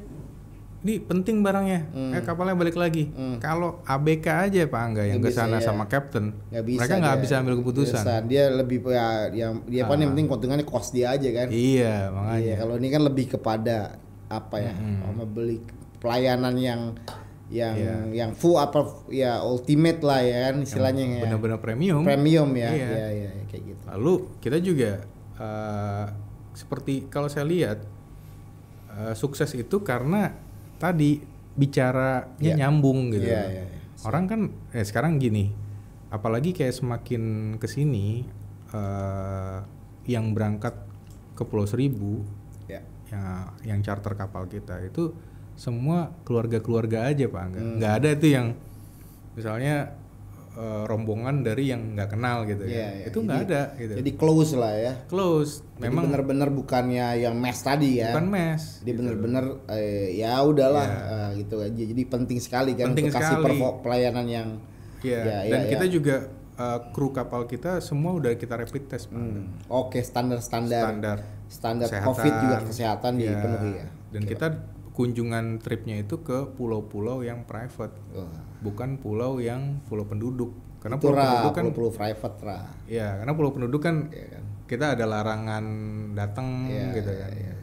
[0.88, 1.92] ini penting barangnya.
[2.16, 3.12] Eh kapalnya balik lagi.
[3.44, 5.68] Kalau ABK aja Pak Angga yang ke bisa, sana ya.
[5.68, 8.00] sama kapten, Nggak bisa mereka nggak bisa ambil keputusan.
[8.00, 8.22] Keputusan.
[8.32, 11.52] Dia lebih ya yang dia apa yang penting keuntungannya cost dia aja kan.
[11.52, 12.40] Iya, makanya.
[12.40, 13.78] Iya, kalau ini kan lebih kepada
[14.32, 14.74] apa ya?
[15.12, 15.60] Membeli
[16.00, 16.82] pelayanan yang
[17.48, 17.96] yang Iya.
[18.12, 21.24] yang full apa ya ultimate lah ya kan istilahnya ya.
[21.28, 22.04] Benar-benar premium.
[22.08, 22.72] Premium ya.
[22.72, 22.88] Iya.
[22.88, 23.84] Iya, iya, iya, kayak gitu.
[23.92, 24.92] Lalu kita juga
[25.36, 26.06] eh,
[26.56, 27.80] seperti kalau saya lihat
[28.96, 30.47] eh, sukses itu karena
[30.78, 31.20] tadi
[31.54, 32.56] bicaranya Iya.
[32.56, 33.26] nyambung gitu.
[33.26, 33.80] Iya, iya, iya.
[34.02, 35.50] Orang kan eh sekarang gini,
[36.08, 37.24] apalagi kayak semakin
[37.58, 38.24] ke sini
[38.70, 39.58] eh
[40.06, 40.74] yang berangkat
[41.34, 42.24] ke Pulau Seribu,
[42.66, 42.82] Ya.
[43.64, 45.12] yang charter kapal kita itu
[45.56, 47.76] semua keluarga-keluarga aja pak, nggak Hmm.
[47.78, 48.48] nggak ada itu yang
[49.34, 49.76] misalnya
[50.58, 53.06] eh, rombongan dari yang nggak kenal gitu Iya, ya, iya.
[53.06, 53.94] itu nggak Jadi- ada gitu.
[53.96, 54.94] Jadi close lah ya.
[55.06, 58.10] Close, Memang bener-bener bukannya yang mes tadi ya.
[58.10, 58.64] bukan mes.
[58.82, 58.98] Dia gitu.
[58.98, 61.14] bener-bener eh, ya udahlah Iya.
[61.14, 61.84] eh, gitu aja.
[61.86, 63.46] Jadi penting sekali kan Penting untuk kasih sekali.
[63.46, 64.50] pervo- pelayanan yang
[64.98, 65.94] Iya, Ya, dan iya, kita iya.
[65.94, 66.16] juga
[66.58, 71.18] eh, kru kapal kita semua udah kita rapid test hmm, oke standar-standar standar
[71.48, 72.08] standar kesehatan.
[72.10, 73.30] COVID juga kesehatan Iya.
[73.30, 73.88] dipenuhi ya.
[74.10, 74.48] Dan kita
[74.98, 78.34] kunjungan tripnya itu ke pulau-pulau yang private, Wah,
[78.66, 80.50] bukan pulau yang pulau penduduk.
[80.82, 82.64] Karena itu pulau Ra, penduduk kan, pulau-pulau private lah.
[82.90, 84.44] ya karena pulau penduduk kan Iya kan.
[84.66, 85.66] kita ada larangan
[86.18, 87.32] datang Iya, gitu kan.
[87.32, 87.54] iya.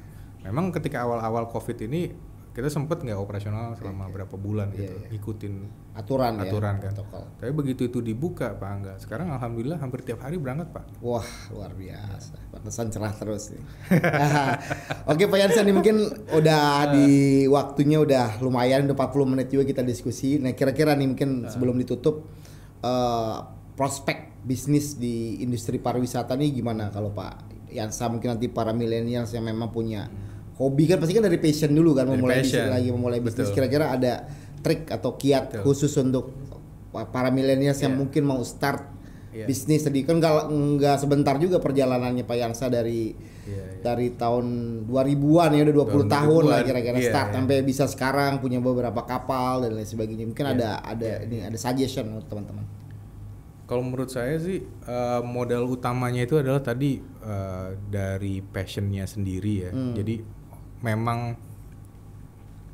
[0.47, 2.15] Memang ketika awal-awal covid ini
[2.55, 5.09] kita sempet nggak operasional selama berapa bulan Iya, gitu, iya.
[5.11, 5.55] ngikutin
[5.99, 6.87] Aturan, aturan ya.
[6.87, 6.95] kan.
[6.95, 7.23] protokol.
[7.43, 11.03] Tapi begitu itu dibuka Pak Angga, sekarang alhamdulillah hampir tiap hari berangkat Pak.
[11.03, 13.63] Wah luar biasa, pantesan cerah terus nih.
[15.11, 17.09] Oke Pak Yansen mungkin udah di
[17.51, 20.39] waktunya udah lumayan udah 40 menit juga kita diskusi.
[20.39, 22.23] Nah kira-kira nih mungkin sebelum ditutup
[22.81, 23.37] eh,
[23.75, 29.43] prospek bisnis di industri pariwisata nih gimana kalau Pak Yansa mungkin nanti para milenial yang
[29.43, 30.07] memang punya
[30.55, 33.57] hobi kan pasti kan dari passion dulu kan Dari memulai bisnis lagi memulai bisnis Betul.
[33.59, 34.13] kira-kira ada
[34.63, 35.63] trik atau kiat Betul.
[35.67, 36.31] khusus untuk
[37.11, 37.99] para milenial yang Iya.
[37.99, 38.95] mungkin mau start
[39.35, 39.51] Iya.
[39.51, 40.47] bisnis tadi kan nggak
[40.79, 43.11] nggak sebentar juga perjalanannya Pak Yansa dari
[43.45, 43.83] Iya, iya.
[43.83, 44.47] dari tahun
[44.89, 47.35] 2000-an ya udah 20 Tahun tahun lah 2000-an, kira-kira iya, start iya.
[47.37, 50.25] sampai bisa sekarang punya beberapa kapal dan lain sebagainya.
[50.25, 52.63] Mungkin Iya, ada ada ini ada suggestion untuk teman-teman.
[53.65, 59.71] Kalau menurut saya sih eh, modal utamanya itu adalah tadi eh, dari passionnya sendiri ya.
[59.75, 59.93] Hmm.
[59.93, 60.15] Jadi
[60.85, 61.41] memang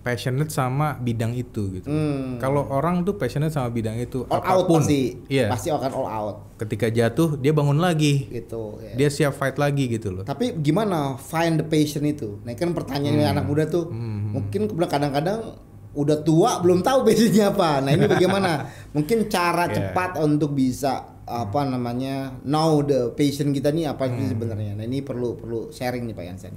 [0.00, 1.84] passionate sama bidang itu gitu.
[1.86, 2.40] Hmm.
[2.40, 5.46] Kalau orang tuh passionate sama bidang itu All out apa pun, pasti iya.
[5.46, 8.96] pasti akan all out Ketika jatuh dia bangun lagi, gitu ya.
[8.96, 10.24] dia siap fight lagi gitu loh.
[10.24, 12.40] Tapi gimana find the passion itu?
[12.42, 13.34] Nah kan pertanyaannya Hmm.
[13.36, 17.84] anak muda tuh mungkin kadang-kadang udah tua belum tahu passionnya apa.
[17.84, 18.72] Nah ini bagaimana?
[18.96, 19.92] mungkin cara Yeah.
[19.92, 24.16] cepat untuk bisa apa namanya know the passion kita nih apa Hmm.
[24.16, 24.72] sih sebenarnya?
[24.74, 26.54] Nah ini perlu perlu sharing nih Pak Yansen.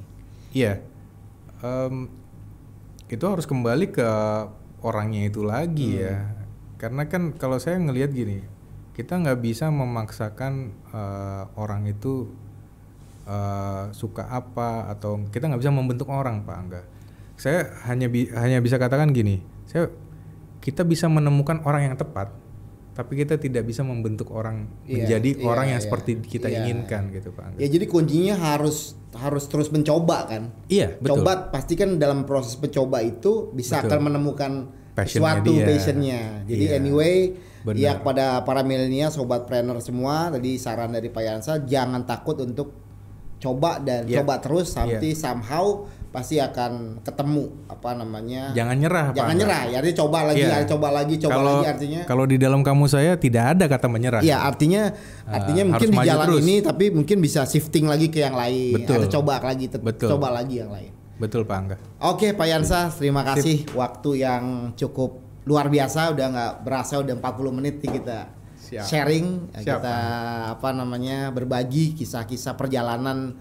[0.54, 0.80] Iya,
[1.64, 2.12] Em,
[3.08, 4.04] itu harus kembali ke
[4.84, 6.28] orangnya itu lagi ya.
[6.76, 8.44] Karena kan kalau saya ngelihat gini,
[8.92, 12.28] kita nggak bisa memaksakan eh, orang itu
[13.24, 16.82] eh, suka apa atau kita nggak bisa membentuk orang pak Angga.
[17.40, 19.88] Saya hanya bi- hanya bisa katakan gini, saya
[20.60, 22.32] kita bisa menemukan orang yang tepat,
[22.94, 25.86] tapi kita tidak bisa membentuk orang Iya, menjadi iya, orang yang iya.
[25.86, 26.58] seperti kita Iya.
[26.62, 27.58] inginkan gitu pak Angga.
[27.58, 30.54] Ya jadi kuncinya harus harus terus mencoba kan.
[30.70, 31.22] Iya betul.
[31.22, 33.90] Coba pasti kan dalam proses mencoba itu bisa Betul.
[33.90, 34.52] akan menemukan
[34.94, 35.66] Passionnya suatu dia.
[35.66, 36.22] passionnya.
[36.46, 36.78] Jadi Iya.
[36.78, 37.16] anyway,
[37.66, 37.78] Benar.
[37.82, 42.78] ya kepada para milenial, sobat trainer semua, tadi saran dari Pak Yansa jangan takut untuk
[43.38, 44.22] coba dan Iya.
[44.22, 48.54] coba terus sampai somehow pasti akan ketemu apa namanya.
[48.54, 49.40] Jangan nyerah Jangan Angga.
[49.42, 50.58] nyerah, ya artinya coba lagi, Iya.
[50.70, 52.02] coba lagi, coba kalau, lagi artinya.
[52.06, 54.22] kalau di dalam kamu saya tidak ada kata menyerah.
[54.22, 54.94] Iya artinya
[55.26, 56.42] Ah, artinya mungkin di jalan terus.
[56.46, 58.78] ini tapi mungkin bisa shifting lagi ke yang lain.
[58.78, 59.02] Betul.
[59.02, 60.10] Ada coba lagi, Betul.
[60.14, 60.94] coba lagi yang lain.
[61.14, 61.78] Betul Pak Angga.
[62.06, 67.52] Oke Pak Yansa, terima kasih waktu yang cukup luar biasa udah nggak berasa udah 40
[67.52, 68.20] menit nih kita
[68.56, 68.86] Siap.
[68.86, 69.96] sharing Siap, kita
[70.54, 73.36] apa namanya berbagi kisah-kisah perjalanan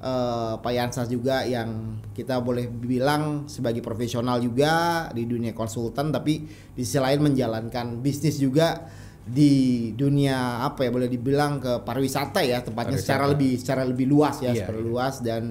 [0.00, 6.44] eh, Pak Yansa juga yang kita boleh bilang sebagai profesional juga di dunia konsultan tapi
[6.76, 8.88] di sisi lain menjalankan bisnis juga
[9.26, 13.02] di dunia apa ya boleh dibilang ke pariwisata ya tempatnya Pariwisata.
[13.10, 14.86] secara lebih secara lebih luas ya Iya, secara iya.
[14.86, 15.42] luas dan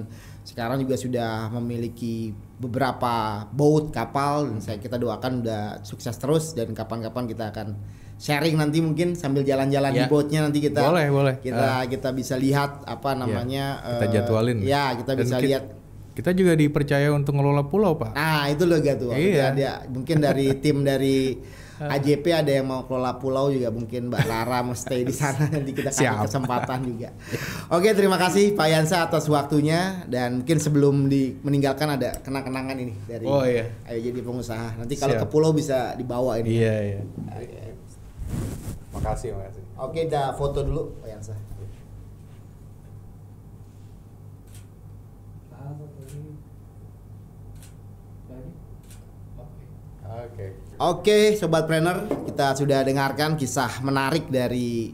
[0.46, 6.72] sekarang juga sudah memiliki beberapa boat kapal dan saya kita doakan udah sukses terus dan
[6.72, 7.76] kapan-kapan kita akan
[8.16, 10.08] sharing nanti mungkin sambil jalan-jalan di Ya.
[10.08, 11.34] boatnya nanti kita Boleh, boleh.
[11.38, 13.64] kita kita bisa lihat apa namanya
[13.94, 14.58] kita eh, jadwalin.
[14.60, 15.64] ya kita Dan bisa ki- lihat
[16.12, 18.12] Kita juga dipercaya untuk ngelola pulau Pak.
[18.12, 19.52] nah itu loh gitu Iya.
[19.52, 21.36] Ada- mungkin dari tim dari
[21.76, 25.76] AJP ada yang mau kelola pulau juga mungkin Mbak Rara mau stay di sana nanti
[25.76, 26.24] kita kasih Siap.
[26.24, 27.12] kesempatan juga.
[27.68, 32.96] Oke, terima kasih Pak Yansa atas waktunya dan mungkin sebelum di meninggalkan ada kenang-kenangan ini
[33.04, 33.68] dari Oh, iya.
[33.84, 34.72] Ayo jadi pengusaha.
[34.74, 35.22] Nanti kalau Siap.
[35.22, 36.48] ke pulau bisa dibawa ini.
[36.56, 37.00] Iya iya.
[37.28, 37.60] Oke.
[39.06, 39.62] Makasih makasih.
[39.78, 41.34] Oke, dah foto dulu Pak Yansa.
[50.06, 50.46] Oke.
[50.82, 54.90] Oke, sobat trainer, kita sudah dengarkan kisah menarik dari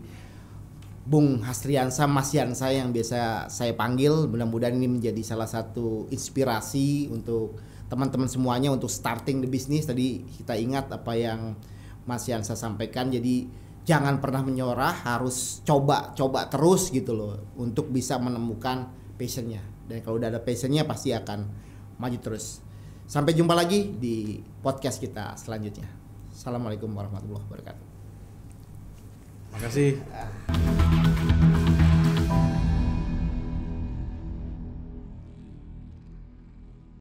[1.08, 4.28] Bung Hasriansa Mas Yansa yang biasa saya panggil.
[4.28, 7.56] Mudah-mudahan ini menjadi salah satu inspirasi untuk
[7.88, 9.88] teman-teman semuanya untuk starting the business.
[9.88, 11.56] Tadi kita ingat apa yang
[12.04, 13.08] Mas Yansa sampaikan.
[13.08, 13.48] Jadi
[13.83, 19.62] jangan pernah menyorah, harus coba-coba terus gitu loh untuk bisa menemukan passionnya.
[19.87, 21.47] Dan kalau udah ada passionnya pasti akan
[21.99, 22.62] maju terus.
[23.07, 25.91] Sampai jumpa lagi di podcast kita selanjutnya.
[26.33, 27.87] Assalamualaikum warahmatullahi wabarakatuh.
[29.53, 31.11] Makasih.